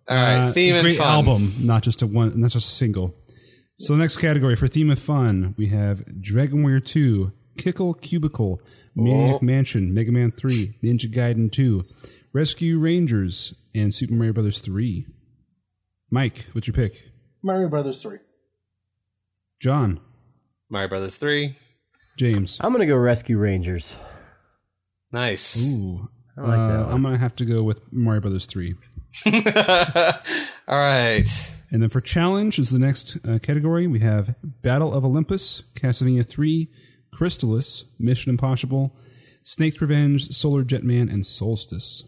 [0.08, 0.38] All right.
[0.45, 1.08] Uh, Theme a and great fun.
[1.14, 3.16] album, not just a one, not just a single.
[3.80, 8.62] So the next category for theme of fun, we have Dragon Warrior Two, Kickle Cubicle,
[8.95, 9.45] Maniac Oh.
[9.45, 11.84] Mansion, Mega Man Three, Ninja Gaiden Two,
[12.34, 15.06] Rescue Rangers, and Super Mario Brothers Three.
[16.12, 16.93] Mike, what's your pick?
[17.43, 18.20] Mario Brothers Three.
[19.62, 19.99] John,
[20.70, 21.58] Mario Brothers Three.
[22.18, 22.58] James.
[22.62, 23.97] I'm gonna go Rescue Rangers.
[25.12, 25.66] Nice.
[25.68, 26.93] Ooh, I like uh, that one.
[26.93, 28.76] I'm gonna have to go with Mario Brothers Three.
[29.26, 31.28] all right.
[31.72, 33.88] And then for challenge is the next uh, category.
[33.88, 36.70] We have Battle of Olympus, Castlevania 3,
[37.13, 38.95] Crystalis, Mission Impossible,
[39.41, 42.03] Snake's Revenge, Solar Jetman, and Solstice.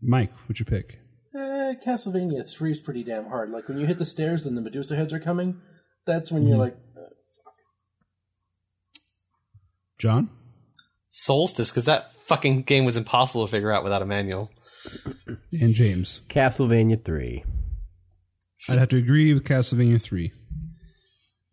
[0.00, 0.98] Mike, what'd you pick?
[1.34, 3.50] Eh, Castlevania Three is pretty damn hard.
[3.50, 5.60] Like when you hit the stairs and the Medusa heads are coming,
[6.06, 7.08] that's when you're like, uh,
[9.98, 10.30] John?
[11.08, 14.50] Solstice, because that fucking game was impossible to figure out without a manual.
[15.52, 16.20] And James.
[16.28, 17.44] Castlevania Three.
[18.68, 20.32] I'd have to agree with Castlevania 3.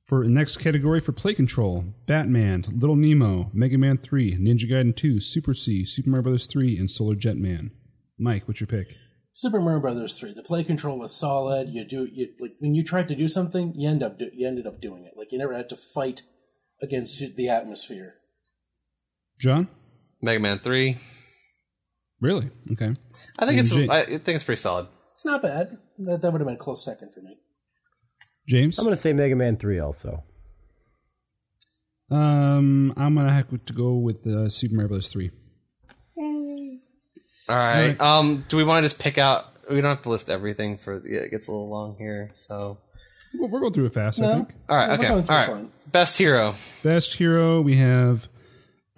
[0.06, 4.96] For the next category for play control, Batman, Little Nemo, Mega Man 3, Ninja Gaiden
[4.96, 6.46] 2, Super C, Super Mario Bros.
[6.46, 7.72] 3, and Solar Jetman.
[8.18, 8.96] Mike, what's your pick?
[9.34, 10.34] Super Mario Brothers Three.
[10.34, 11.70] The play control was solid.
[11.70, 14.46] You do you like when you tried to do something, you end up do, you
[14.46, 15.14] ended up doing it.
[15.16, 16.24] Like you never had to fight
[16.82, 18.16] against the atmosphere.
[19.40, 19.70] John?
[20.22, 20.98] Mega Man Three.
[22.22, 22.50] Really?
[22.74, 22.94] Okay.
[23.40, 23.72] I think it's.
[23.72, 24.88] And Ja- I think it's pretty solid.
[25.14, 25.78] It's not bad.
[26.00, 27.38] That, that would have been a close second for me.
[28.48, 28.78] James?
[28.80, 30.24] I'm gonna say Mega Man Three also.
[32.12, 35.10] Um, I'm gonna have to go with uh, Super Mario Bros.
[35.10, 35.32] Three.
[36.18, 38.00] All right.
[38.00, 39.46] Um, do we want to just pick out?
[39.70, 41.02] We don't have to list everything for.
[41.08, 42.32] Yeah, it gets a little long here.
[42.36, 42.80] So.
[43.40, 44.20] Well, we're going through it fast.
[44.22, 44.54] I think.
[44.68, 44.88] All right.
[44.90, 45.08] We're Okay.
[45.08, 45.48] going All through right.
[45.48, 45.72] fun.
[45.92, 46.56] Best hero.
[46.84, 48.28] Best hero, we have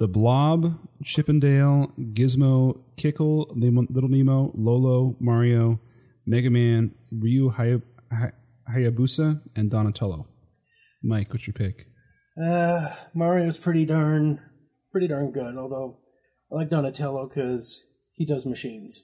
[0.02, 5.80] the Blob, Chippendale, Gizmo, Kickle, Little Nemo, Lolo, Mario,
[6.26, 8.32] Mega Man, Ryu Hay- Hay-
[8.68, 10.26] Hayabusa, and Donatello.
[11.04, 11.86] Mike, what's your pick?
[12.43, 14.41] Uh, Mario's pretty darn,
[14.91, 15.56] pretty darn good.
[15.56, 15.99] Although
[16.52, 17.84] I like Donatello because
[18.14, 19.04] he does machines.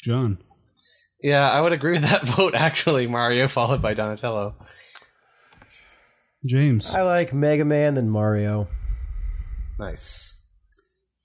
[0.00, 0.38] John.
[1.20, 2.54] Yeah, I would agree with that vote.
[2.54, 4.54] Actually, Mario followed by Donatello.
[6.44, 6.94] James.
[6.94, 8.68] I like Mega Man than Mario.
[9.78, 10.32] Nice.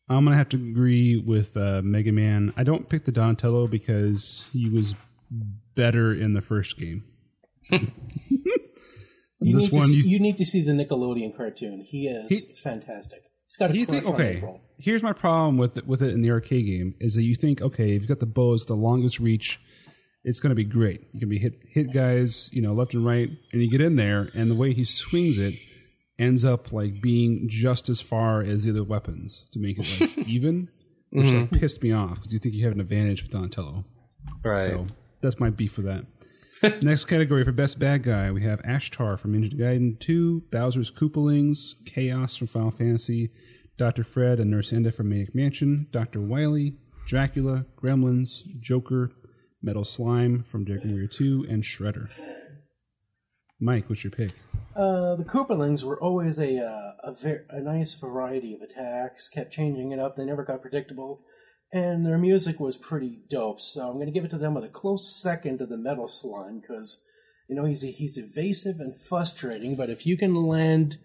[0.10, 2.54] I'm gonna have to agree with uh, Mega Man.
[2.58, 4.94] I don't pick the Donatello because he was
[5.76, 7.04] better in the first game.
[9.42, 11.82] You this need to one, see, you, you need to see the Nickelodeon cartoon.
[11.82, 13.22] He is He- fantastic.
[13.48, 14.38] He's got a you think okay?
[14.38, 14.62] April.
[14.78, 17.62] Here's my problem with it, with it in the arcade game is that you think
[17.62, 19.60] okay, if you've got the bows, the longest reach,
[20.24, 21.08] it's going to be great.
[21.14, 23.96] You can be hit hit guys, you know, left and right, and you get in
[23.96, 25.56] there, and the way he swings it
[26.20, 30.18] ends up like being just as far as the other weapons to make it like
[30.28, 30.68] even,
[31.14, 31.18] mm-hmm.
[31.18, 33.86] which like, pissed me off because you think you have an advantage with Donatello.
[34.44, 34.62] Right.
[34.62, 34.86] So
[35.22, 36.06] that's my beef with that.
[36.84, 41.74] Next category for best bad guy, we have Ashtar from Ninja Gaiden 2, Bowser's Koopalings,
[41.88, 43.32] Chaos from Final Fantasy,
[43.78, 44.04] Dr.
[44.04, 46.22] Fred and Nurse Edna from Maniac Mansion, Dr.
[46.22, 46.76] Wily,
[47.08, 49.12] Dracula, Gremlins, Joker,
[49.62, 52.10] Metal Slime from Dragon Warrior 2, and Shredder.
[53.60, 54.32] Mike, what's your pick?
[54.76, 59.30] Uh, the Koopalings were always a uh, a, ver- a nice variety of attacks.
[59.30, 60.16] Kept changing it up.
[60.16, 61.22] They never got predictable,
[61.72, 63.60] and their music was pretty dope.
[63.60, 66.08] So I'm going to give it to them with a close second to the Metal
[66.08, 67.04] Slime because
[67.48, 69.76] you know he's he's evasive and frustrating.
[69.76, 70.98] But if you can land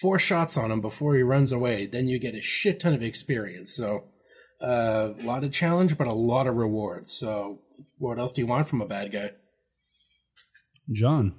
[0.00, 3.02] four shots on him before he runs away, then you get a shit ton of
[3.02, 3.74] experience.
[3.74, 4.04] So
[4.62, 7.12] uh, a lot of challenge, but a lot of rewards.
[7.12, 7.60] So
[7.98, 9.30] what else do you want from a bad guy?
[10.92, 11.34] John.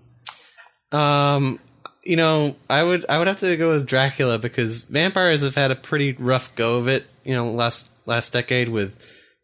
[0.91, 1.60] Um,
[2.03, 5.72] you know, I would I would have to go with Dracula because vampires have had
[5.72, 7.05] a pretty rough go of it.
[7.24, 8.93] You know, last last decade with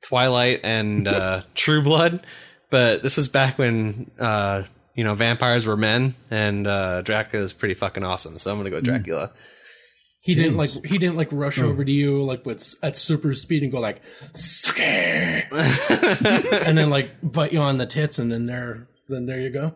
[0.04, 2.26] Twilight and uh, True Blood,
[2.70, 4.64] but this was back when uh,
[4.96, 8.38] you know vampires were men, and uh, Dracula is pretty fucking awesome.
[8.38, 9.32] So I'm gonna go Dracula.
[10.26, 13.62] He didn't like he didn't like rush over to you like with at super speed
[13.62, 14.02] and go like
[14.34, 15.46] suck it,
[16.68, 19.76] and then like bite you on the tits and then there then there you go.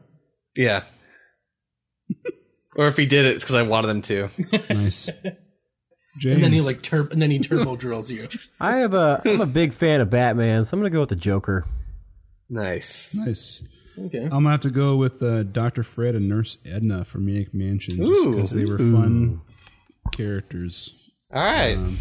[0.55, 0.85] Yeah.
[2.75, 4.29] or if he did it, it's because I wanted him to.
[4.73, 5.11] Nice.
[6.17, 6.35] James.
[6.37, 8.27] And then he like tur- and then he turbo drills you.
[8.59, 11.15] I have a I'm a big fan of Batman, so I'm gonna go with the
[11.15, 11.63] Joker.
[12.49, 13.13] Nice.
[13.13, 13.63] nice.
[13.99, 14.23] Okay.
[14.23, 18.03] I'm gonna have to go with uh, Doctor Fred and Nurse Edna from Maniac Mansion,
[18.03, 19.41] just because they were fun
[20.19, 21.11] characters.
[21.33, 21.77] All right.
[21.77, 21.99] Um,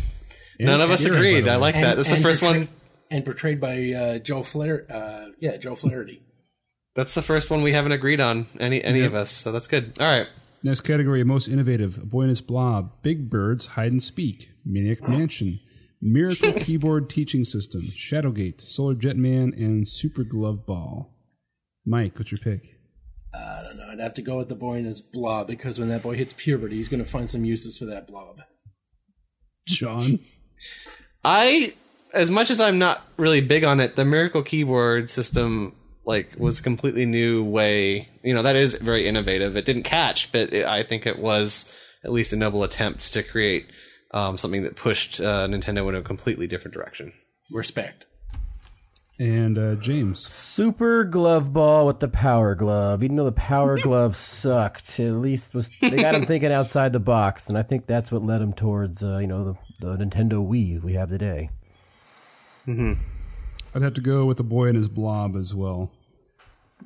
[0.58, 1.48] None of us scary, agreed.
[1.48, 1.60] I way.
[1.60, 1.96] like that.
[1.96, 2.74] That's the first portrayed, one.
[3.10, 4.86] And portrayed by uh, Joe Flair.
[4.90, 6.22] Uh, yeah, Joe Flaherty.
[6.96, 9.30] That's the first one we haven't agreed on any any of us.
[9.30, 9.98] So that's good.
[10.00, 10.26] All right.
[10.64, 11.98] Next category: most innovative.
[11.98, 15.60] A Boy and His Blob, Big Birds, Hide and Speak, Maniac Mansion,
[16.02, 21.14] Miracle Keyboard Teaching System, Shadowgate, Solar Jetman, and Super Glove Ball.
[21.86, 22.77] Mike, what's your pick?
[23.34, 23.92] I don't know.
[23.92, 26.34] I'd have to go with the boy and his blob because when that boy hits
[26.36, 28.40] puberty, he's going to find some uses for that blob.
[29.66, 30.20] John.
[31.24, 31.74] I,
[32.14, 35.74] as much as I'm not really big on it, the Miracle Keyboard system
[36.04, 38.08] like was a completely new way.
[38.22, 39.56] You know, that is very innovative.
[39.56, 41.70] It didn't catch, but it, I think it was
[42.02, 43.66] at least a noble attempt to create
[44.12, 47.12] um, something that pushed uh, Nintendo in a completely different direction.
[47.52, 48.06] Respect.
[49.18, 50.20] And uh, James.
[50.32, 53.02] Super glove ball with the power glove.
[53.02, 57.00] Even though the power glove sucked, at least was they got him thinking outside the
[57.00, 60.34] box, and I think that's what led him towards uh, you know the, the Nintendo
[60.34, 61.50] Wii we have today.
[62.68, 63.02] Mm-hmm.
[63.74, 65.90] I'd have to go with the boy and his blob as well.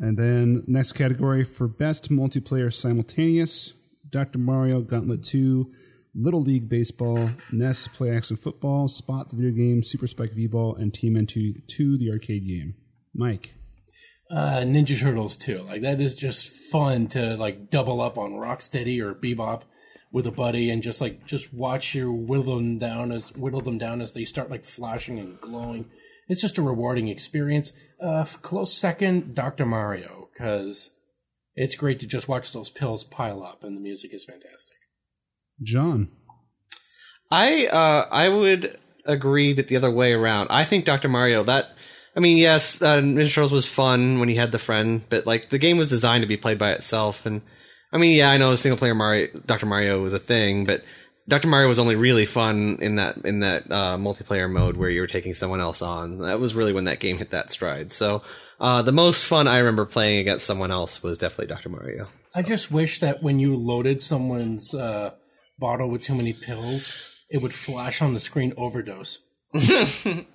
[0.01, 3.75] And then next category for best multiplayer simultaneous:
[4.09, 4.39] Dr.
[4.39, 5.71] Mario Gauntlet 2,
[6.15, 10.93] Little League Baseball, NES Play Action Football, Spot the video game, Super Spike V-Ball, and
[10.93, 12.75] TMNT 2 the arcade game.
[13.15, 13.55] Mike.
[14.31, 15.59] Uh, Ninja Turtles too.
[15.59, 19.63] Like that is just fun to like double up on Rocksteady or Bebop
[20.11, 23.79] with a buddy and just like just watch you whittle them down as whittle them
[23.79, 25.91] down as they start like flashing and glowing.
[26.29, 27.73] It's just a rewarding experience.
[28.01, 30.95] Uh, close second, Doctor Mario, because
[31.55, 34.77] it's great to just watch those pills pile up and the music is fantastic.
[35.63, 36.09] John.
[37.31, 40.49] I uh, I would agree, but the other way around.
[40.51, 41.09] I think Dr.
[41.09, 41.71] Mario that.
[42.15, 45.49] I mean, yes, uh, Ninja Turtles was fun when you had the friend, but like
[45.49, 47.25] the game was designed to be played by itself.
[47.25, 47.41] And
[47.91, 49.65] I mean, yeah, I know single player Mario, Dr.
[49.65, 50.83] Mario was a thing, but
[51.29, 51.49] Dr.
[51.49, 55.07] Mario was only really fun in that in that uh, multiplayer mode where you were
[55.07, 56.19] taking someone else on.
[56.19, 57.93] That was really when that game hit that stride.
[57.93, 58.23] So
[58.61, 61.69] uh, the most fun I remember playing against someone else was definitely Dr.
[61.69, 62.09] Mario.
[62.35, 65.13] I just wish that when you loaded someone's uh,
[65.63, 69.21] bottle with too many pills, it would flash on the screen overdose.
[69.55, 70.27] and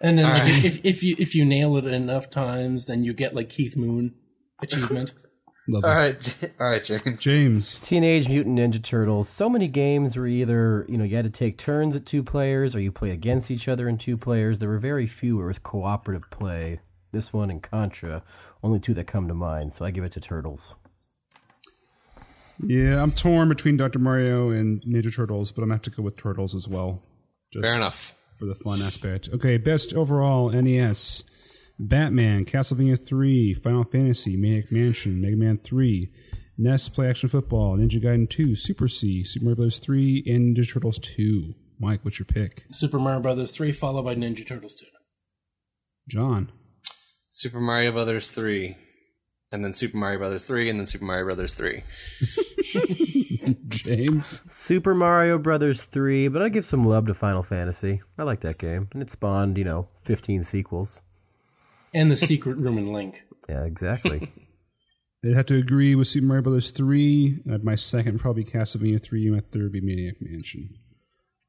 [0.00, 0.64] then like, Alright.
[0.64, 4.14] if, if you if you nail it enough times, then you get like Keith Moon
[4.60, 5.14] achievement.
[5.70, 6.34] Love All it.
[6.40, 7.22] right, all right, James.
[7.22, 7.78] James.
[7.84, 9.28] Teenage Mutant Ninja Turtles.
[9.28, 12.74] So many games were either you know you had to take turns at two players,
[12.74, 14.58] or you play against each other in two players.
[14.58, 16.80] There were very few where it was cooperative play.
[17.12, 18.22] This one and Contra,
[18.62, 19.74] only two that come to mind.
[19.74, 20.74] So I give it to Turtles.
[22.60, 23.98] Yeah, I'm torn between Dr.
[23.98, 27.02] Mario and Ninja Turtles, but I'm going to have to go with Turtles as well.
[27.52, 28.14] Just Fair enough.
[28.36, 29.28] For the fun aspect.
[29.32, 31.24] Okay, best overall NES.
[31.78, 36.10] Batman, Castlevania 3, Final Fantasy, Maniac Mansion, Mega Man 3,
[36.58, 39.78] NES Play Action Football, Ninja Gaiden 2, Super C, Super Mario Bros.
[39.78, 41.54] 3, and Ninja Turtles 2.
[41.80, 42.64] Mike, what's your pick?
[42.70, 44.86] Super Mario Brothers three, followed by Ninja Turtles two.
[46.08, 46.50] John.
[47.30, 48.76] Super Mario Brothers 3.
[49.50, 51.82] And then Super Mario Brothers 3, and then Super Mario Brothers 3.
[53.68, 54.42] James.
[54.50, 58.02] Super Mario Brothers 3, but I give some love to Final Fantasy.
[58.18, 58.88] I like that game.
[58.92, 61.00] And it spawned, you know, 15 sequels.
[61.94, 63.24] And the Secret Room in Link.
[63.48, 64.30] Yeah, exactly.
[65.24, 67.44] I'd have to agree with Super Mario Brothers 3.
[67.50, 69.26] Uh, my second probably Castlevania 3.
[69.28, 70.74] and My third would be Maniac Mansion.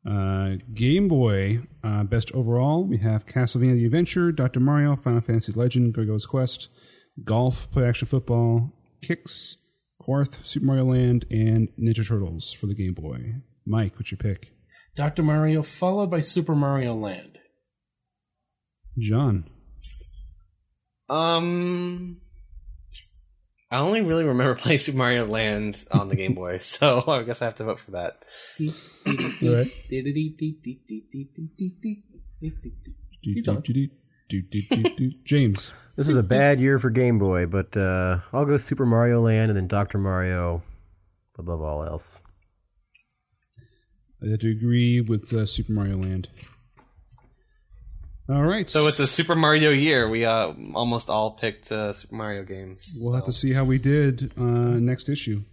[0.09, 4.61] Uh, Game Boy, uh, best overall, we have Castlevania The Adventure, Dr.
[4.61, 6.69] Mario, Final Fantasy Legend, Gargoyle's Quest,
[7.23, 9.57] Golf, Play Action Football, Kicks,
[9.99, 13.35] Quarth, Super Mario Land, and Ninja Turtles for the Game Boy.
[13.65, 14.51] Mike, what's your pick?
[14.95, 15.23] Dr.
[15.23, 17.37] Mario, followed by Super Mario Land.
[18.97, 19.45] John.
[21.09, 22.21] Um,
[23.71, 27.41] I only really remember playing Super Mario Land on the Game Boy, so I guess
[27.41, 28.23] I have to vote for that.
[29.07, 29.13] All
[29.55, 29.71] right.
[34.29, 35.13] Keep going.
[35.23, 35.71] James.
[35.97, 39.49] this is a bad year for Game Boy, but uh, I'll go Super Mario Land
[39.49, 39.97] and then Dr.
[39.97, 40.61] Mario
[41.37, 42.19] above all else.
[44.21, 46.27] I have to agree with uh, Super Mario Land.
[48.27, 48.69] All right.
[48.69, 50.07] So it's a Super Mario year.
[50.07, 52.95] We uh, almost all picked uh, Super Mario games.
[52.99, 55.43] We'll have to see how we did uh, next issue.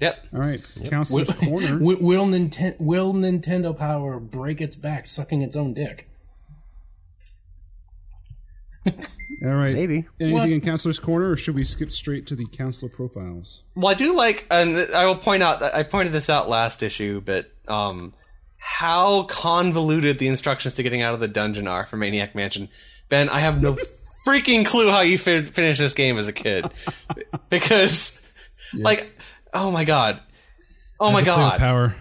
[0.00, 0.26] Yep.
[0.32, 1.78] All right, Will, Counselor's Corner.
[1.80, 6.08] will, will Ninten- will Nintendo Power break its back sucking its own dick?
[8.86, 10.06] All right, Maybe.
[10.18, 10.48] anything What?
[10.50, 13.62] in Counselor's Corner, or should we skip straight to the counselor profiles?
[13.76, 16.82] Well, I do like, and I will point out that I pointed this out last
[16.82, 18.14] issue, but um,
[18.56, 22.68] how convoluted the instructions to getting out of the dungeon are for Maniac Mansion.
[23.08, 23.76] Ben, I have no
[24.26, 26.66] freaking clue how you fin- finished this game as a kid
[27.50, 28.20] because,
[28.74, 29.10] like,
[29.54, 30.20] oh my god,
[30.98, 31.58] oh my Had to play with god.
[31.60, 31.96] Power.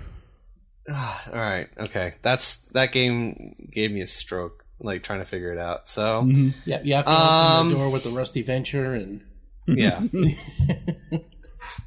[1.34, 5.58] All right, okay, that's that game gave me a stroke, like trying to figure it
[5.60, 5.88] out.
[5.90, 6.24] So
[6.66, 9.22] Yeah, you have to open Um, the door with the rusty venture and
[9.68, 10.02] yeah.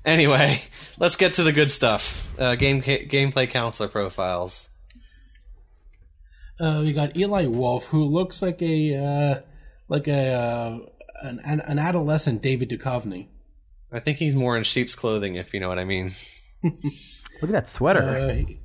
[0.05, 0.63] anyway,
[0.99, 2.29] let's get to the good stuff.
[2.39, 4.71] Uh, game gameplay counselor profiles.
[6.61, 9.41] uh, we got Eli Wolf, who looks like a uh,
[9.89, 10.79] like a uh,
[11.23, 13.29] an, an an adolescent David Duchovny.
[13.93, 16.15] I think he's more in sheep's clothing, if you know what I mean.
[16.63, 16.75] Look
[17.45, 18.03] at that sweater.
[18.03, 18.61] Uh, he,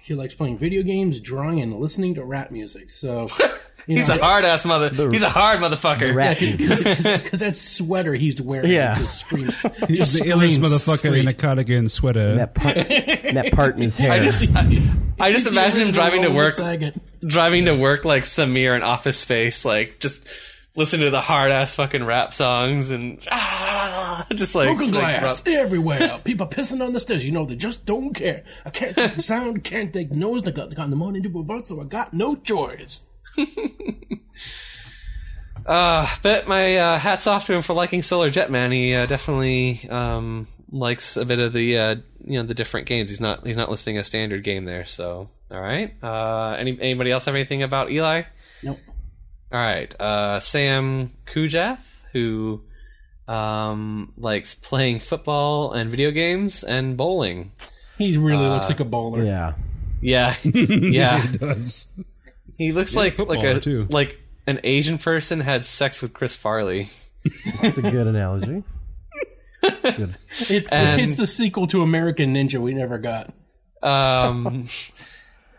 [0.00, 2.90] he likes playing video games, drawing, and listening to rap music.
[2.90, 3.28] So
[3.86, 4.90] you He's know, a hard ass mother.
[5.10, 6.14] he's a hard motherfucker.
[6.14, 8.94] Rat because that sweater he's wearing Yeah.
[8.94, 9.60] just screams.
[9.88, 11.38] He's just the illest screams motherfucker in a straight.
[11.38, 12.36] cardigan sweater.
[12.36, 14.12] that part, that part in his hair.
[14.12, 14.54] I just,
[15.18, 16.94] I just imagine him driving to work, Saget.
[17.26, 20.26] driving to work like Samir in Office Space, like just
[20.80, 25.42] listen to the hard ass fucking rap songs and ah, just like, Broken like, glass
[25.46, 26.18] everywhere.
[26.24, 27.24] People pissing on the stairs.
[27.24, 28.42] You know, they just don't care.
[28.64, 30.42] I can't take the sound, can't take the noise.
[30.42, 33.02] They got, they got the money to do both, so I got no choice.
[35.66, 38.72] Uh, but my uh, hats off to him for liking Solar Jetman.
[38.72, 43.10] He uh, definitely um, likes a bit of the uh, you know the different games.
[43.10, 44.86] He's not he's not listing a standard game there.
[44.86, 45.94] So all right.
[46.02, 48.22] Uh, any anybody else have anything about Eli?
[48.62, 48.78] Nope.
[49.52, 49.94] All right.
[50.00, 51.78] Uh, Sam Kujath,
[52.12, 52.62] who
[53.28, 57.52] um, likes playing football and video games and bowling.
[57.98, 59.22] He really looks like a bowler.
[59.24, 59.54] yeah.
[60.02, 61.24] Yeah, yeah.
[61.28, 61.86] It does.
[62.56, 63.86] He looks like like a too.
[63.90, 66.90] like an Asian person had sex with Chris Farley.
[67.60, 68.62] That's a good analogy.
[69.82, 70.16] Good.
[70.48, 73.30] It's, And- it's the sequel to American Ninja we never got.
[73.82, 74.68] Um,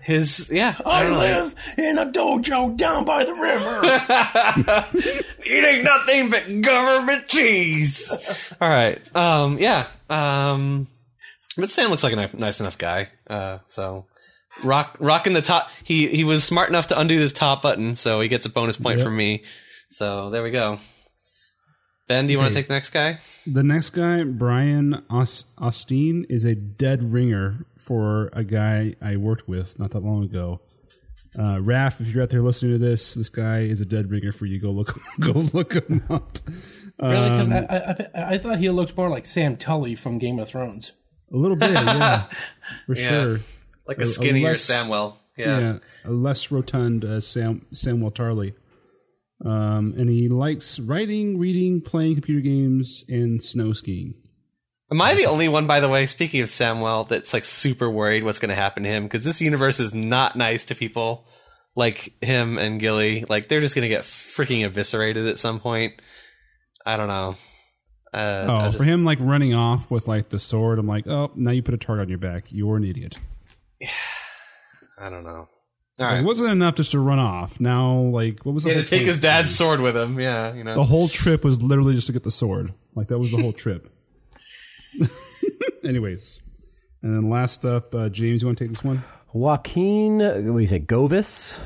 [0.01, 0.75] his yeah.
[0.85, 1.19] I, don't know.
[1.19, 3.81] live in a dojo down by the river.
[5.45, 8.11] eating nothing but government cheese.
[8.59, 8.99] All right.
[9.15, 9.57] Um.
[9.57, 9.87] Yeah.
[10.09, 10.87] Um.
[11.57, 13.09] But Sam looks like a nice, nice enough guy.
[13.29, 13.59] Uh.
[13.67, 14.05] So.
[14.65, 15.69] Rock, rocking the top.
[15.85, 18.75] He he was smart enough to undo this top button, so he gets a bonus
[18.75, 19.05] point Yep.
[19.05, 19.43] from me.
[19.91, 20.79] So there we go.
[22.09, 23.19] Ben, do you want to take the next guy?
[23.47, 29.77] The next guy, Brian Austin, is a dead ringer for a guy I worked with
[29.79, 30.61] not that long ago.
[31.37, 34.31] Uh, Raph, if you're out there listening to this, this guy is a dead ringer
[34.33, 34.59] for you.
[34.59, 36.39] Go look, go look him up.
[37.01, 37.29] really?
[37.29, 37.79] Because Um, I, I,
[38.15, 40.91] I, I thought he looked more like Sam Tarly from Game of Thrones.
[41.33, 42.25] a little bit, yeah,
[42.85, 43.07] for Yeah.
[43.09, 43.39] sure.
[43.87, 45.15] Like A- a a skinnier less- Samwell.
[45.37, 45.59] Yeah.
[45.59, 45.77] Yeah.
[46.05, 48.53] a less rotund uh, Sam Samuel Tarly.
[49.43, 54.13] Um, and he likes writing, reading, playing computer games, and snow skiing.
[54.91, 58.23] Am I the only one, by the way, speaking of Samwell, that's like super worried
[58.23, 59.03] what's going to happen to him?
[59.03, 61.25] Because this universe is not nice to people
[61.75, 63.23] like him and Gilly.
[63.29, 65.93] Like, they're just going to get freaking eviscerated at some point.
[66.85, 67.37] I don't know.
[68.13, 71.31] Uh, Oh, just- for him, like running off with like the sword, I'm like, oh,
[71.35, 72.45] now you put a target on your back.
[72.49, 73.17] You're an idiot.
[74.99, 75.47] I don't know.
[75.99, 76.19] All Like, right.
[76.19, 77.59] It wasn't enough just to run off.
[77.59, 80.19] Now, like, what was He the whole to take his dad's sword with him.
[80.19, 80.73] Yeah, you know.
[80.75, 82.73] The whole trip was literally just to get the sword.
[82.95, 83.90] Like that was the whole trip.
[85.83, 86.39] Anyways,
[87.01, 89.03] and then last up, uh, James, you want to take this one?
[89.33, 91.57] Joaquin, uh, what do you say, Govis?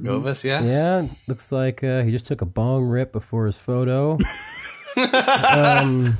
[0.00, 0.62] Govis, yeah.
[0.62, 4.18] Yeah, looks like uh, he just took a bong rip before his photo.
[4.96, 6.16] um,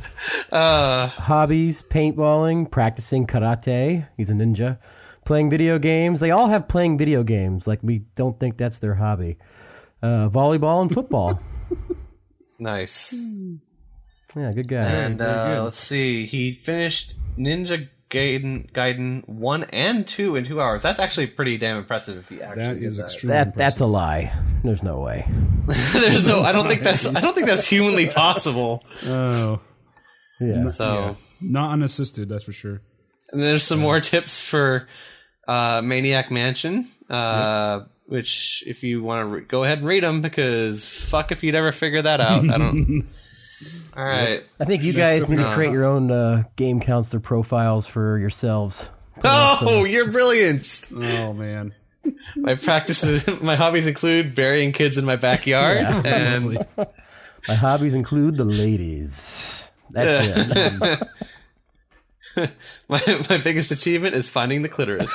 [0.53, 4.07] Uh, hobbies, paintballing, practicing karate.
[4.16, 4.79] He's a ninja.
[5.24, 6.20] Playing video games.
[6.20, 7.66] They all have playing video games.
[7.66, 9.39] Like, we don't think that's their hobby.
[10.03, 11.41] Uh, volleyball and football.
[12.59, 13.12] nice.
[14.37, 14.84] Yeah, good guy.
[14.84, 16.26] And uh, let's see.
[16.26, 20.82] He finished Ninja Gaiden, Gaiden 1 and 2 in two hours.
[20.82, 23.05] That's actually pretty damn impressive if he actually That did is that.
[23.05, 23.59] extremely that impressive.
[23.72, 24.32] that's a lie.
[24.62, 25.26] There's no way.
[25.93, 26.41] There's no.
[26.41, 27.07] I don't think that's.
[27.07, 28.84] I don't think that's humanly possible.
[29.07, 29.61] Oh,
[30.41, 30.66] Yeah.
[30.66, 32.80] So, not unassisted, that's for sure.
[33.32, 34.87] and there's some more tips for
[35.49, 40.20] uh, Maniac Mansion, uh, which if you want to re- go ahead and read them,
[40.22, 42.49] because fuck if you'd ever figure that out.
[42.49, 43.09] I don't.
[43.97, 44.43] All right.
[44.61, 48.85] I think you guys need to create your own uh, game counselor profiles for yourselves.
[49.25, 50.85] Oh, you're brilliant.
[50.95, 51.73] Oh man,
[52.37, 56.03] My practices, my hobbies include burying kids in my backyard, Yeah.
[56.05, 56.67] and
[57.49, 59.63] My hobbies include the ladies.
[59.91, 61.09] That's
[62.37, 62.51] it.
[62.89, 65.15] my my biggest achievement is finding the clitoris.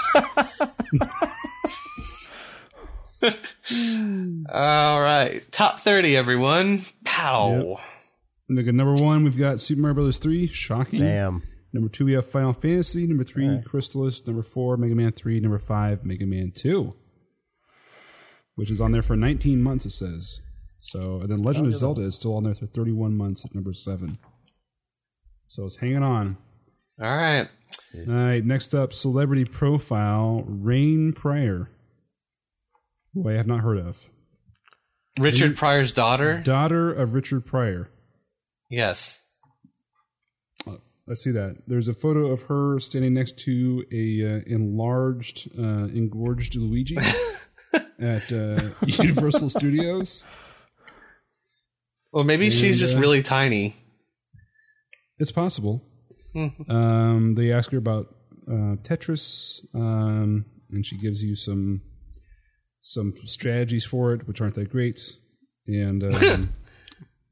[4.50, 6.84] All right, top thirty, everyone.
[7.04, 7.80] Pow.
[8.52, 9.24] Look number one.
[9.24, 10.46] We've got Super Mario Brothers three.
[10.46, 11.00] Shocking.
[11.00, 11.42] Damn.
[11.72, 13.08] Number two, we have Final Fantasy.
[13.08, 14.28] Number three, Crystalis.
[14.28, 15.40] Number four, Mega Man 3.
[15.40, 16.94] Number five, Mega Man 2,
[18.56, 20.42] which is on there for 19 months, it says.
[20.82, 23.72] So, and then Legend of Zelda is still on there for 31 months at number
[23.72, 24.18] seven.
[25.48, 26.36] So it's hanging on.
[27.02, 27.48] All right.
[27.96, 31.70] All right, next up, celebrity profile, Rain Pryor,
[33.14, 34.08] who I have not heard of.
[35.18, 36.42] Richard Pryor's daughter.
[36.42, 37.90] Daughter of Richard Pryor.
[38.72, 39.22] Yes.
[41.10, 41.58] I see that.
[41.68, 46.98] There's a photo of her standing next to a uh, enlarged, uh, engorged Luigi
[48.00, 50.24] at uh, Universal Studios.
[52.14, 53.76] Well, maybe she's just uh, really tiny.
[55.20, 55.84] It's possible.
[56.70, 58.08] um, they ask her about
[58.48, 61.82] uh, Tetris, um, and she gives you some
[62.80, 65.00] some strategies for it, which aren't that great.
[65.68, 66.54] And um,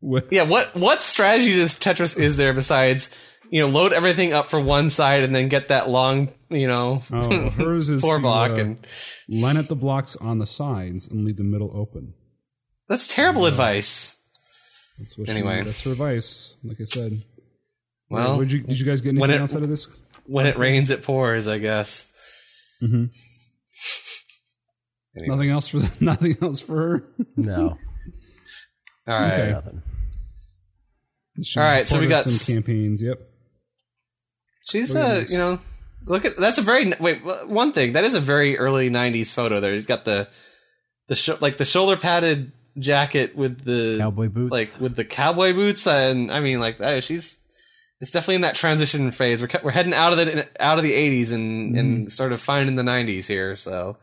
[0.01, 0.43] Yeah.
[0.43, 3.09] What what strategy does Tetris is there besides
[3.49, 7.03] you know load everything up for one side and then get that long you know
[7.11, 8.87] oh, hers is floor to, block uh, and
[9.27, 12.13] line up the blocks on the sides and leave the middle open.
[12.87, 14.17] that's terrible advice.
[14.99, 15.59] That's what Anyway.
[15.59, 16.55] she, that's her advice.
[16.63, 17.23] Like I said.
[18.09, 19.87] Well, Would you, did you guys get anything it- else out of this?
[20.25, 21.47] when it rains, it pours.
[21.47, 22.05] I guess.
[22.83, 23.05] Mm-hmm.
[25.17, 25.35] Anyway.
[25.35, 27.03] Nothing else for nothing else for her.
[27.35, 27.77] No,
[29.10, 29.34] All right.
[29.39, 29.51] Okay.
[29.51, 29.82] nothing.
[31.41, 33.01] She's All right, so we got some s- campaigns.
[33.01, 33.20] Yep.
[34.70, 35.32] She's What do you uh, next?
[35.32, 35.60] you know,
[36.05, 37.22] look at that's a very wait.
[37.47, 39.60] One thing that is a very early '90s photo.
[39.60, 40.28] There, he's got the
[41.07, 44.51] the sho- like the shoulder padded jacket with the Cowboy boots.
[44.51, 47.38] like with the cowboy boots, and I mean, like uh, she's
[48.01, 49.41] it's definitely in that transition phase.
[49.41, 51.80] We're we're heading out of the out of the '80s and Mm-hmm.
[51.80, 53.55] and sort of finding the '90s here.
[53.55, 53.97] So,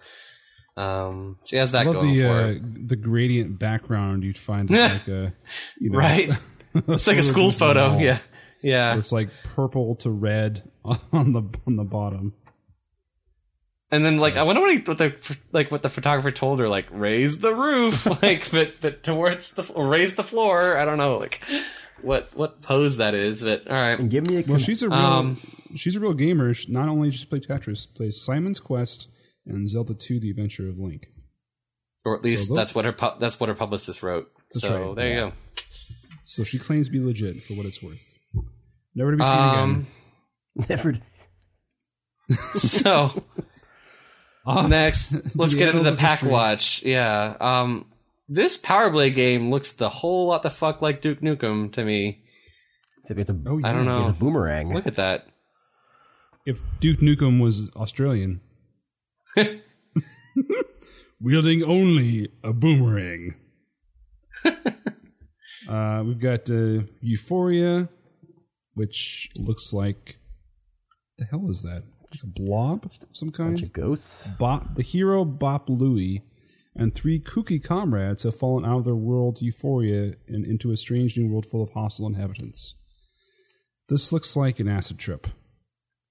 [0.77, 2.61] um, she has I that love going the for uh, her.
[2.61, 5.33] the gradient background you'd find is like a
[5.81, 6.33] you know, right.
[6.89, 7.93] It's like a school photo.
[7.93, 8.19] wall, Yeah,
[8.63, 8.97] yeah.
[8.99, 10.63] it's like purple to red
[11.13, 12.35] on the on the bottom.
[13.91, 15.15] And then like I wonder what, he, what the
[15.53, 19.63] like what the photographer told her like raise the roof like but but towards the
[19.75, 21.41] raise the floor I don't know like
[22.03, 24.89] what what pose that is but all right And give me a Well, she's a
[24.89, 25.41] real Um,
[25.77, 26.53] she's a real gamer.
[26.53, 29.09] She- Not only does she play Tetris, plays Simon's Quest
[29.47, 31.07] and Zelda 2: The Adventure of Link.
[32.05, 34.87] or at least So that's what her pu- that's what her publicist wrote That's so
[34.89, 35.33] right, there you go.
[36.25, 38.01] So she claims to be legit for what it's worth.
[38.95, 39.87] Never to be seen um
[40.57, 40.67] again.
[40.69, 40.99] never.
[42.55, 43.23] so
[44.45, 46.31] Off next let's get into the pack history.
[46.31, 47.87] watch yeah um
[48.29, 52.23] this Power Blade game looks the whole lot the fuck like Duke Nukem to me
[53.03, 53.69] Except it's a, Oh, yeah.
[53.69, 54.75] I don't know it's a boomerang.
[54.75, 55.29] look at that
[56.45, 58.41] If Duke Nukem was Australian,
[61.21, 63.35] wielding only a boomerang.
[64.45, 67.89] uh, we've got uh, Ufouria,
[68.75, 70.19] which looks like
[71.19, 71.83] the hell is that?
[72.11, 73.63] Like a blob of some bunch kind.
[73.63, 74.27] of ghosts.
[74.39, 76.23] Bop, the hero Bop Louie
[76.75, 81.17] and three kooky comrades have fallen out of their world Ufouria and into a strange
[81.17, 82.75] new world full of hostile inhabitants.
[83.89, 85.27] This looks like an acid trip.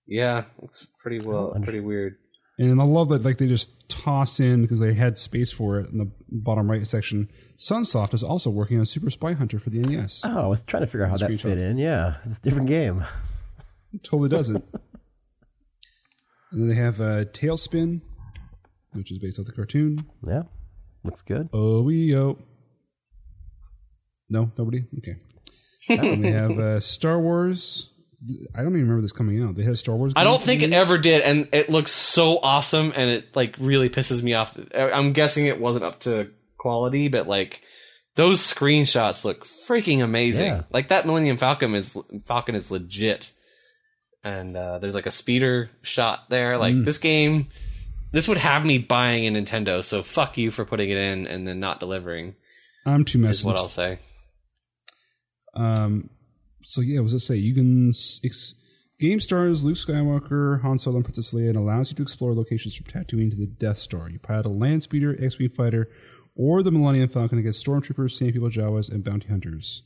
[0.07, 2.16] yeah looks pretty well pretty weird
[2.58, 5.89] And I love that like they just toss in because they had space for it
[5.89, 7.30] in the bottom right section.
[7.58, 10.22] Sunsoft is also working on Super Spy Hunter for the NES.
[10.24, 11.78] Oh, I was trying to figure out how that fit in.
[11.78, 13.06] Yeah, it's a different game.
[13.93, 14.64] It totally doesn't.
[16.51, 18.01] and then they have uh, TaleSpin,
[18.93, 20.05] which is based off the cartoon.
[20.25, 20.43] Yeah,
[21.04, 21.50] looks good.
[21.51, 22.38] Oh, we yo.
[24.29, 24.86] No, nobody.
[24.97, 25.17] Okay.
[25.89, 27.92] and they have uh, Star Wars.
[28.54, 29.56] I don't even remember this coming out.
[29.56, 30.14] They had a Star Wars.
[30.16, 33.89] I don't think it ever did, and it looks so awesome, and it like really
[33.89, 34.58] pisses me off.
[34.76, 37.62] I'm guessing it wasn't up to quality, but like
[38.16, 40.47] those screenshots look freaking amazing.
[40.47, 40.64] Yeah.
[40.72, 43.32] Like that Millennium Falcon is Falcon is legit,
[44.24, 46.58] and uh, there's like a speeder shot there.
[46.58, 46.86] Like Mm.
[46.86, 47.50] this game,
[48.12, 49.84] this would have me buying a Nintendo.
[49.84, 52.36] So fuck you for putting it in and then not delivering.
[52.86, 53.46] I'm too messy.
[53.47, 54.00] what I'll say.
[55.54, 56.10] Um,
[56.66, 57.36] so yeah, what was it say?
[57.36, 57.89] You can
[58.24, 58.55] ex-
[59.00, 62.75] game stars Luke Skywalker, Han Solo, and Princess Leia, and allows you to explore locations
[62.75, 64.09] from Tatooine to the Death Star.
[64.09, 65.89] You pilot a land speeder, X-wing fighter,
[66.36, 69.83] or the Millennium Falcon against stormtroopers, sand people, Jawas, and bounty hunters.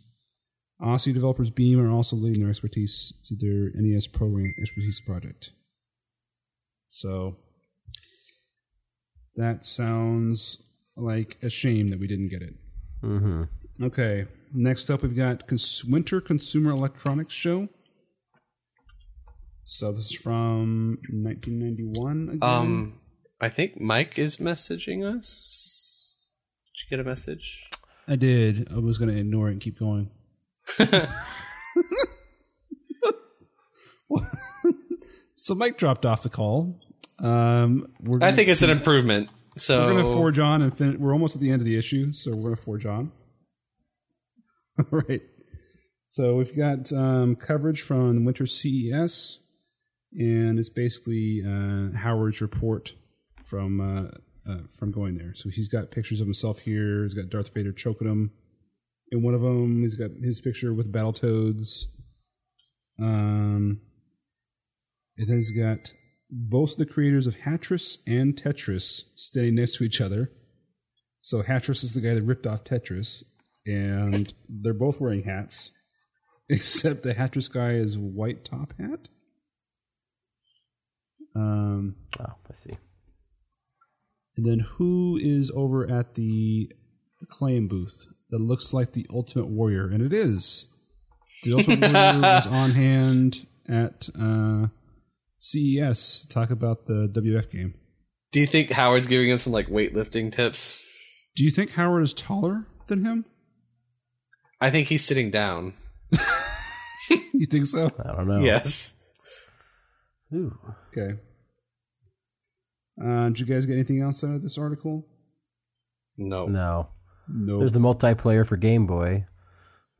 [0.81, 5.51] Aussie developers Beam are also leading their expertise to their NES programming expertise project.
[6.89, 7.35] So
[9.35, 10.63] that sounds
[10.95, 12.53] like a shame that we didn't get it.
[13.03, 13.43] Mm-hmm.
[13.83, 14.25] Okay.
[14.53, 17.69] Next up, we've got Cons- Winter Consumer Electronics Show.
[19.63, 22.39] So this is from 1991 again.
[22.41, 22.99] Um,
[23.39, 26.33] I think Mike is messaging us.
[26.65, 27.61] Did you get a message?
[28.07, 28.67] I did.
[28.73, 30.09] I was going to ignore it and keep going.
[35.41, 36.79] So Mike dropped off the call.
[37.17, 39.29] Um, we're I think it's an improvement.
[39.57, 41.77] So We're going to forge on and fin- we're almost at the end of the
[41.77, 43.11] issue, so we're going to forge on.
[44.91, 45.21] Right.
[46.07, 49.39] So we've got um, coverage from the Winter CES,
[50.17, 52.93] and it's basically uh, Howard's report
[53.43, 55.33] from uh, uh, from going there.
[55.35, 57.03] So he's got pictures of himself here.
[57.03, 58.31] He's got Darth Vader choking him.
[59.11, 61.85] In one of them, he's got his picture with Battletoads.
[62.99, 63.81] Um,
[65.17, 65.93] and then he's got
[66.31, 70.31] both the creators of Hatris and Tetris standing next to each other.
[71.19, 73.23] So Hatris is the guy that ripped off Tetris,
[73.69, 75.71] and they're both wearing hats,
[76.49, 79.09] except the Hatris guy is white top hat.
[81.35, 82.77] Um, Oh, I see.
[84.35, 86.71] and then who is over at the
[87.29, 89.87] claim booth that looks like the Ultimate Warrior?
[89.89, 90.65] And it is.
[91.43, 94.67] The Ultimate Warrior was on hand at uh,
[95.37, 97.75] CES to talk about the WF game.
[98.31, 100.83] do you think Howard's giving him some like weightlifting tips?
[101.35, 103.25] Do you think Howard is taller than him?
[104.61, 105.73] I think he's sitting down.
[107.33, 107.89] You think so?
[108.03, 108.41] I don't know.
[108.41, 108.93] Yes.
[110.35, 110.55] Ooh.
[110.89, 111.17] Okay.
[113.03, 115.07] Uh, did you guys get anything else out of this article?
[116.17, 116.45] No.
[116.47, 116.89] No.
[117.27, 117.59] No.
[117.59, 119.25] There's the multiplayer for Game Boy,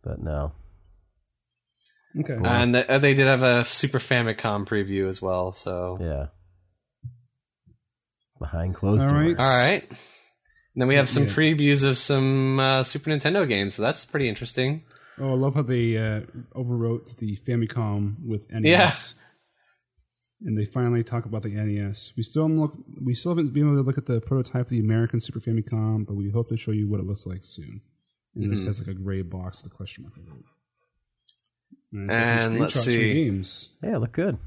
[0.03, 0.51] but no.
[2.19, 2.35] okay.
[2.43, 5.51] And th- uh, they did have a Super Famicom preview as well.
[5.53, 6.25] So Yeah.
[8.39, 9.35] Behind closed All right.
[9.35, 9.39] doors.
[9.39, 9.83] all right.
[10.75, 11.31] And then we have some Yeah.
[11.33, 13.75] previews of some uh, Super Nintendo games.
[13.75, 14.83] So that's pretty interesting.
[15.19, 16.21] oh, I love how they uh,
[16.55, 18.63] overwrote the Famicom with NES.
[18.63, 18.99] Yeah.
[20.47, 22.13] And they finally talk about the NES.
[22.15, 22.73] We still haven't look.
[23.03, 26.05] We still haven't been able to look at the prototype of the American Super Famicom,
[26.07, 27.81] but we hope to show you what it looks like soon.
[28.35, 28.67] And this Mhm.
[28.67, 30.45] has like a gray box with a question mark over it.
[31.91, 33.13] And, it's got some And let's see.
[33.13, 33.69] games.
[33.83, 34.37] Yeah, look good.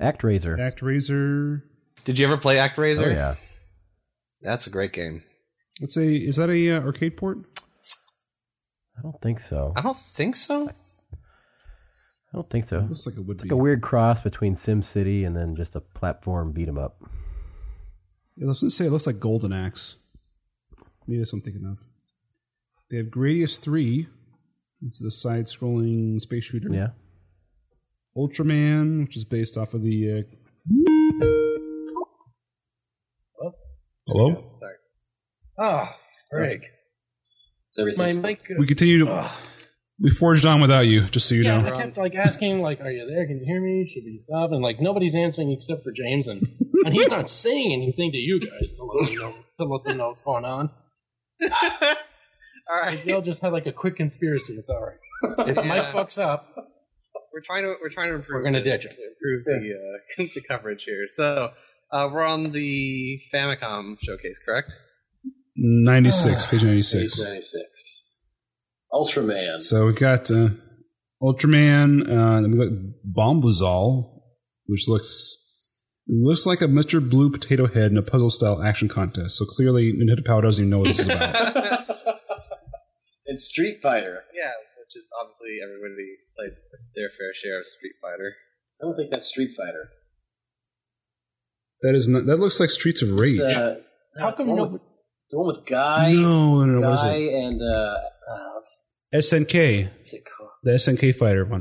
[0.00, 0.58] ActRaiser.
[0.58, 1.62] ActRaiser.
[2.04, 3.06] Did you ever play ActRaiser?
[3.06, 3.34] Oh yeah.
[4.42, 5.22] That's a great game.
[5.80, 7.38] Let's say, is that a uh, arcade port?
[8.98, 9.72] I don't think so.
[9.76, 10.68] I don't think so.
[10.68, 12.80] I don't think so.
[12.80, 13.48] Looks like it would It's be.
[13.48, 17.02] like a weird cross between SimCity and then just a platform beat 'em up.
[18.36, 19.96] Yeah, let's just say it looks like Golden Axe.
[21.06, 21.78] Maybe that's what I'm thinking of.
[22.90, 24.06] They have Gradius 3.
[24.86, 26.72] It's the side scrolling space shooter.
[26.72, 26.90] Yeah.
[28.16, 30.20] Ultraman, which is based off of the.
[30.20, 31.46] Uh...
[34.10, 34.42] Hello?
[34.58, 34.74] Sorry.
[35.56, 35.88] Oh,
[36.32, 36.62] Greg.
[37.96, 38.44] My mic.
[38.58, 39.12] We continue to.
[39.12, 39.30] Ugh.
[40.00, 41.68] We forged on without you, just so you yeah, know.
[41.68, 43.24] I kept like asking, like, "Are you there?
[43.26, 43.86] Can you hear me?
[43.86, 46.42] Should we stop?" And like nobody's answering except for James, and
[46.84, 49.98] and he's not saying anything to you guys to let you know to let them
[49.98, 50.70] know what's going on.
[51.52, 53.04] all right.
[53.06, 54.54] They'll just have like a quick conspiracy.
[54.54, 55.48] It's all right.
[55.48, 55.92] If Mike Yeah.
[55.92, 56.48] fucks up,
[57.32, 58.40] We're trying to we're trying to improve.
[58.40, 58.92] We're gonna the- ditch him.
[58.92, 59.74] Improve the
[60.24, 61.06] uh, the coverage here.
[61.10, 61.50] So
[61.92, 64.72] uh, we're on the Famicom showcase, correct?
[65.56, 67.24] 96, page 96.
[67.24, 68.04] 96.
[68.92, 69.58] Ultraman.
[69.58, 70.48] So we got uh,
[71.22, 72.72] Ultraman, uh, then we got
[73.06, 74.20] Bombuzal,
[74.66, 75.36] which looks
[76.08, 76.98] looks like a Mr.
[77.06, 79.36] Blue Potato Head in a puzzle style action contest.
[79.36, 81.36] So clearly, Nintendo Power doesn't even know what this is about.
[83.26, 84.24] and Street Fighter.
[84.34, 86.56] Yeah, which is obviously everybody played
[86.96, 88.34] their fair share of Street Fighter.
[88.80, 89.90] I don't think that's Street Fighter.
[91.82, 93.40] That is not, that looks like Streets of Rage.
[93.40, 93.76] Uh,
[94.18, 94.64] how come the one no?
[94.66, 94.82] with,
[95.22, 97.34] it's the one with Guy, no, no, no, what is Guy it?
[97.34, 97.94] and uh,
[98.30, 100.50] uh, what's, SNK, what's it called?
[100.62, 101.60] the SNK fighter one.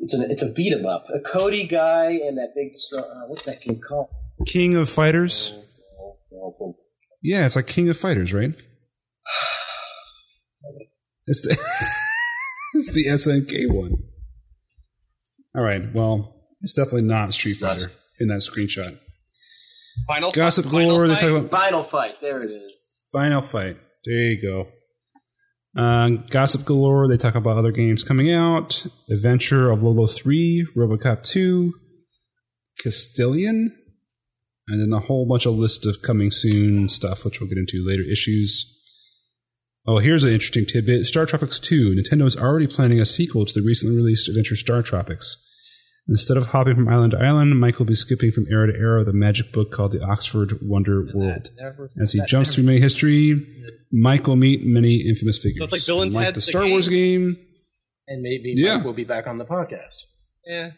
[0.00, 1.06] It's an it's a beat 'em up.
[1.12, 3.02] A Cody guy and that big strong.
[3.04, 4.08] Uh, what's that game called?
[4.46, 5.52] King of Fighters.
[6.30, 6.52] No,
[7.20, 8.54] Yeah, it's like King of Fighters, right?
[11.30, 11.50] It's the,
[12.74, 14.02] it's the SNK one.
[15.54, 17.86] All right, well, it's definitely not Street It's not.
[18.18, 18.98] Fighter in that screenshot.
[20.06, 22.20] Final Gossip final Galore, they talk about Final fight.
[22.20, 23.06] There it is.
[23.12, 23.76] Final Fight.
[24.04, 24.68] There you go.
[25.76, 28.86] Uh, Gossip Galore, they talk about other games coming out.
[29.10, 31.72] Adventure of Lolo 3, Robocop 2,
[32.84, 33.68] Castelian,
[34.66, 37.84] and then a whole bunch of list of coming soon stuff, which we'll get into
[37.86, 38.74] later issues.
[39.86, 41.06] Oh, here's an interesting tidbit.
[41.06, 41.94] Star Tropics 2.
[41.94, 45.36] Nintendo is already planning a sequel to the recently released adventure Star Tropics.
[46.08, 49.00] Instead of hopping from island to island, Mike will be skipping from era to era
[49.00, 51.50] with a magic book called the Oxford Wonder World.
[52.00, 53.46] As he jumps through many history,
[53.92, 55.58] Mike will meet many infamous figures.
[55.58, 56.70] So it's like Bill and Unlike Ted the the Star game?
[56.70, 57.36] Wars game.
[58.06, 58.76] And maybe Yeah.
[58.78, 60.04] Mike will be back on the podcast.
[60.46, 60.70] Yeah.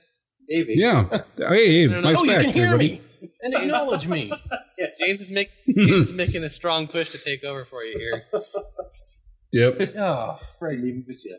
[0.48, 0.74] Maybe.
[0.76, 1.06] Yeah.
[1.36, 2.00] Hey, hey.
[2.00, 2.88] Mike's oh, you can hear everybody.
[3.20, 4.32] me and acknowledge me.
[4.98, 8.24] James is make James is making a strong push to take over for you here.
[9.52, 9.94] Yep.
[9.96, 10.78] Oh, Right.
[10.78, 11.38] Maybe miss you.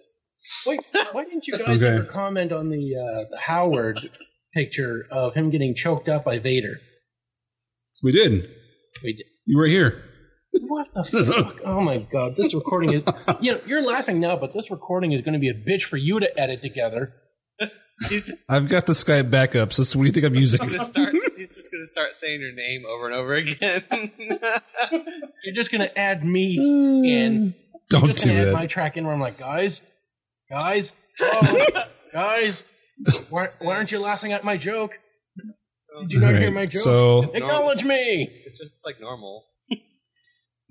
[0.65, 0.79] Wait,
[1.11, 1.95] why didn't you guys Okay.
[1.95, 3.99] ever comment on the uh, the Howard
[4.53, 6.79] picture of him getting choked up by Vader?
[8.03, 8.49] We did.
[9.03, 9.25] We did.
[9.45, 10.03] You were here.
[10.53, 11.61] What the fuck?
[11.65, 13.03] Oh my god, this recording is.
[13.39, 15.97] You know, you're laughing now, but this recording is going to be a bitch for
[15.97, 17.13] you to edit together.
[18.09, 19.71] Just I've got the Skype backup.
[19.71, 20.59] So what do you think I'm using?
[20.59, 21.13] gonna start.
[21.37, 23.83] He's just gonna start saying your name over and over again.
[25.43, 27.03] You're just going to add me in.
[27.43, 27.53] You're
[28.01, 28.53] Don't just do going add that.
[28.53, 29.81] my track in where I'm like, guys,
[30.51, 31.67] guys, oh,
[32.13, 32.63] guys,
[33.29, 34.97] why, why aren't you laughing at my joke?
[35.99, 36.83] Did you not hear my joke?
[36.83, 38.29] so- Acknowledge me.
[38.45, 39.45] it's just it's like normal.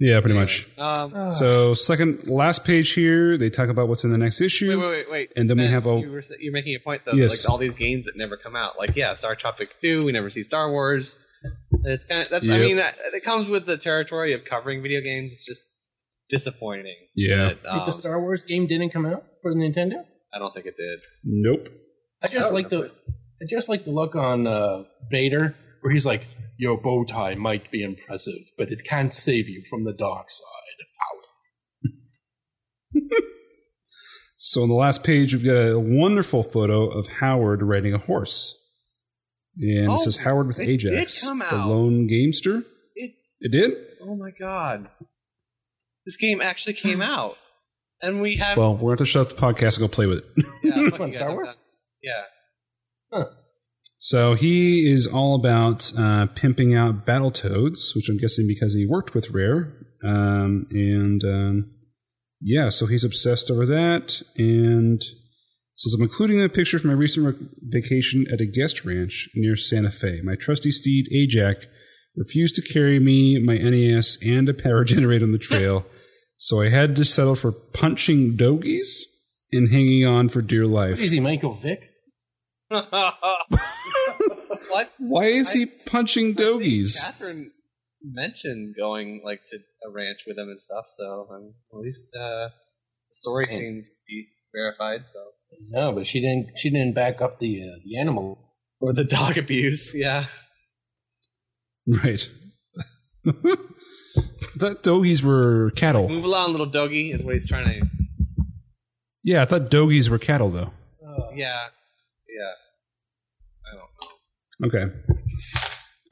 [0.02, 0.66] Yeah, pretty much.
[0.78, 4.70] Um, So second last page here, they talk about what's in the next issue.
[4.70, 5.32] wait, wait, wait, wait.
[5.36, 7.12] And then we Ben, have a- You were, sa- you're making a point though.
[7.12, 7.44] Yes.
[7.44, 8.78] Like all these games that never come out.
[8.78, 10.02] Like yeah, Star Tropic Two.
[10.02, 11.19] We never see Star Wars.
[11.85, 12.48] It's kind of that's.
[12.48, 12.65] I Yep.
[12.66, 15.35] mean, that- it comes with the territory of covering video games.
[15.35, 15.65] It's just
[16.31, 16.97] disappointing.
[17.15, 17.55] Yeah.
[17.62, 20.05] that, um, the Star Wars game didn't come out for the Nintendo.
[20.32, 21.01] I don't think it did.
[21.24, 21.69] Nope.
[22.23, 22.90] I just like the,
[23.43, 26.27] I just like the look on uh, Vader where he's like,
[26.59, 30.47] "Your bow tie might be impressive, but it can't save you from the dark side."
[32.94, 33.02] Out.
[34.43, 38.57] So on the last page, we've got a wonderful photo of Howard riding a horse.
[39.59, 42.65] And Oh, it says Howard with it did Ajax, come the lone gamester.
[42.94, 43.11] It.
[43.40, 43.77] It did?
[44.02, 44.89] Oh my god.
[46.07, 47.37] This game actually came out,
[48.01, 48.57] and we have.
[48.57, 50.45] Well, we're going to shut the podcast and go play with it.
[50.63, 51.49] yeah, fuck Which you one, guys, Star Wars?
[51.49, 51.57] done.
[53.13, 53.25] Yeah.
[53.99, 59.15] So he is all about uh, pimping out Battletoads, which I'm guessing because he worked
[59.15, 59.75] with Rare.
[60.03, 61.71] Um, and um,
[62.41, 64.23] yeah, so he's obsessed over that.
[64.39, 65.03] And
[65.77, 69.55] says, I'm including a picture from my recent rec- vacation at a guest ranch near
[69.55, 70.21] Santa Fe.
[70.23, 71.67] My trusty steed, Ajax,
[72.16, 75.87] refused to carry me, my NES, and a power generator on the trail.
[76.37, 79.07] so I had to settle for punching dogies
[79.53, 81.01] and hanging on for dear life.
[81.01, 81.91] Is he Michael Vick?
[82.70, 83.15] what?
[84.99, 87.01] Why is he punching dogies?
[87.01, 87.51] Catherine
[88.03, 92.49] mentioned going like to a ranch with him and stuff, so um, at least uh,
[92.49, 92.53] the
[93.15, 93.59] story Man.
[93.59, 95.07] seems to be verified.
[95.07, 95.19] So
[95.69, 96.57] No, but she didn't.
[96.57, 98.39] She didn't back up the uh, the animal.
[98.81, 100.27] or the dog abuse, yeah.
[101.86, 102.28] Right.
[104.57, 106.09] that doggies were cattle.
[106.09, 107.86] Move along, little doggy, is what he's trying to.
[109.23, 110.73] Yeah, I thought doggies were cattle, though.
[111.35, 111.66] Yeah,
[112.28, 112.52] yeah.
[113.66, 114.78] I don't know.
[114.78, 114.93] Okay.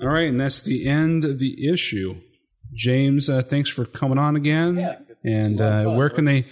[0.00, 2.20] All right, and that's the end of the issue.
[2.74, 4.76] James, uh, thanks for coming on again.
[4.76, 4.98] Yeah.
[5.24, 6.44] And uh, where can they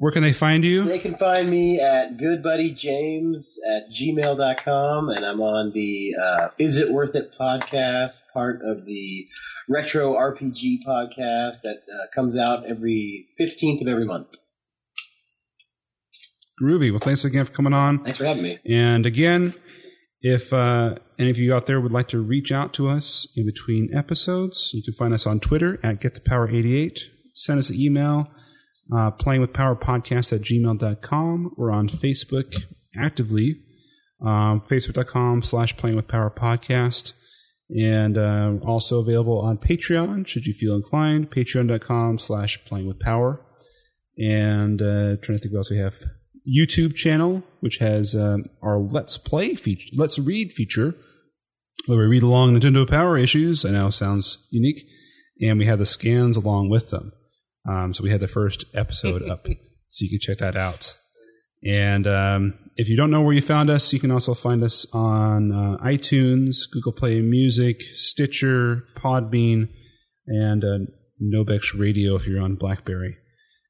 [0.00, 0.84] where can they find you?
[0.84, 6.90] They can find me at goodbuddyjames at gmail.com, and I'm on the uh, Is It
[6.90, 9.26] Worth It podcast, part of the
[9.68, 14.28] Retro RPG podcast that uh, comes out every 15th of every month.
[16.62, 16.90] Groovy.
[16.90, 18.02] Well, thanks again for coming on.
[18.02, 18.58] Thanks for having me.
[18.64, 19.52] And again,
[20.22, 23.44] if uh, any of you out there would like to reach out to us in
[23.44, 27.00] between episodes, you can find us on Twitter at GetThePower88.
[27.34, 28.30] Send us an email,
[28.92, 31.54] uh, playingwithpowerpodcast at gmail.com.
[31.56, 32.64] We're on Facebook
[32.96, 33.56] actively,
[34.20, 37.12] um, facebook.com slash playing with power podcast.
[37.70, 43.40] And uh, also available on Patreon, should you feel inclined, patreon.com slash playing with power.
[44.18, 45.94] And uh, trying to think what else we have.
[46.48, 50.94] YouTube channel, which has um, our Let's Play feature, Let's Read feature,
[51.86, 53.64] where we read along Nintendo Power issues.
[53.64, 54.84] I know sounds unique,
[55.40, 57.12] and we have the scans along with them.
[57.68, 59.46] Um, so we had the first episode up,
[59.90, 60.96] so you can check that out.
[61.62, 64.86] And um, if you don't know where you found us, you can also find us
[64.92, 69.68] on uh, iTunes, Google Play Music, Stitcher, Podbean,
[70.26, 70.78] and uh,
[71.22, 73.16] Nobex Radio if you're on BlackBerry.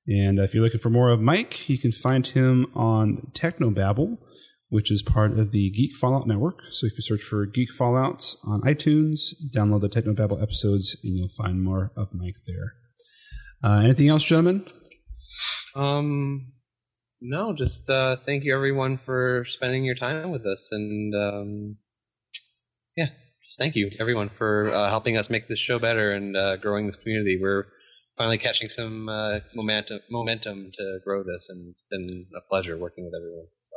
[0.06, 4.18] And if you're looking for more of Mike, you can find him on Technobabble,
[4.68, 6.60] which is part of the Geek Fallout Network.
[6.70, 11.28] So if you search for Geek Fallout on iTunes, download the Technobabble episodes, and you'll
[11.28, 12.74] find more of Mike there.
[13.62, 14.64] Uh, anything else, gentlemen?
[15.74, 16.52] Um,
[17.20, 21.76] no, just uh, thank you everyone for spending your time with us, and um,
[22.96, 23.08] yeah,
[23.44, 26.86] just thank you everyone for uh, helping us make this show better and uh, growing
[26.86, 27.38] this community.
[27.40, 27.66] We're
[28.16, 33.04] finally catching some uh, momentum momentum to grow this, and it's been a pleasure working
[33.04, 33.46] with everyone.
[33.60, 33.76] So.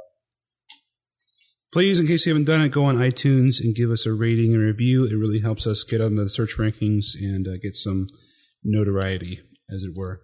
[1.73, 4.53] Please, in case you haven't done it, go on iTunes and give us a rating
[4.53, 5.05] and review.
[5.05, 8.07] It really helps us get on the search rankings and uh, get some
[8.63, 9.41] notoriety,
[9.73, 10.21] as it were.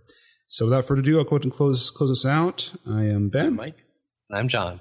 [0.47, 2.71] So without further ado, I'll go ahead and close close us out.
[2.87, 3.47] I am Ben.
[3.47, 3.77] I'm Mike.
[4.29, 4.79] And I'm John.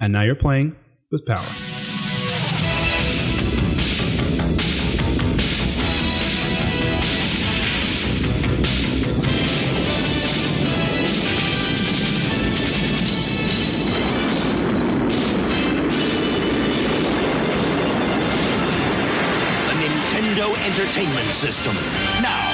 [0.00, 0.76] And now you're playing
[1.10, 1.46] with power.
[20.78, 21.74] Entertainment System.
[22.20, 22.45] Now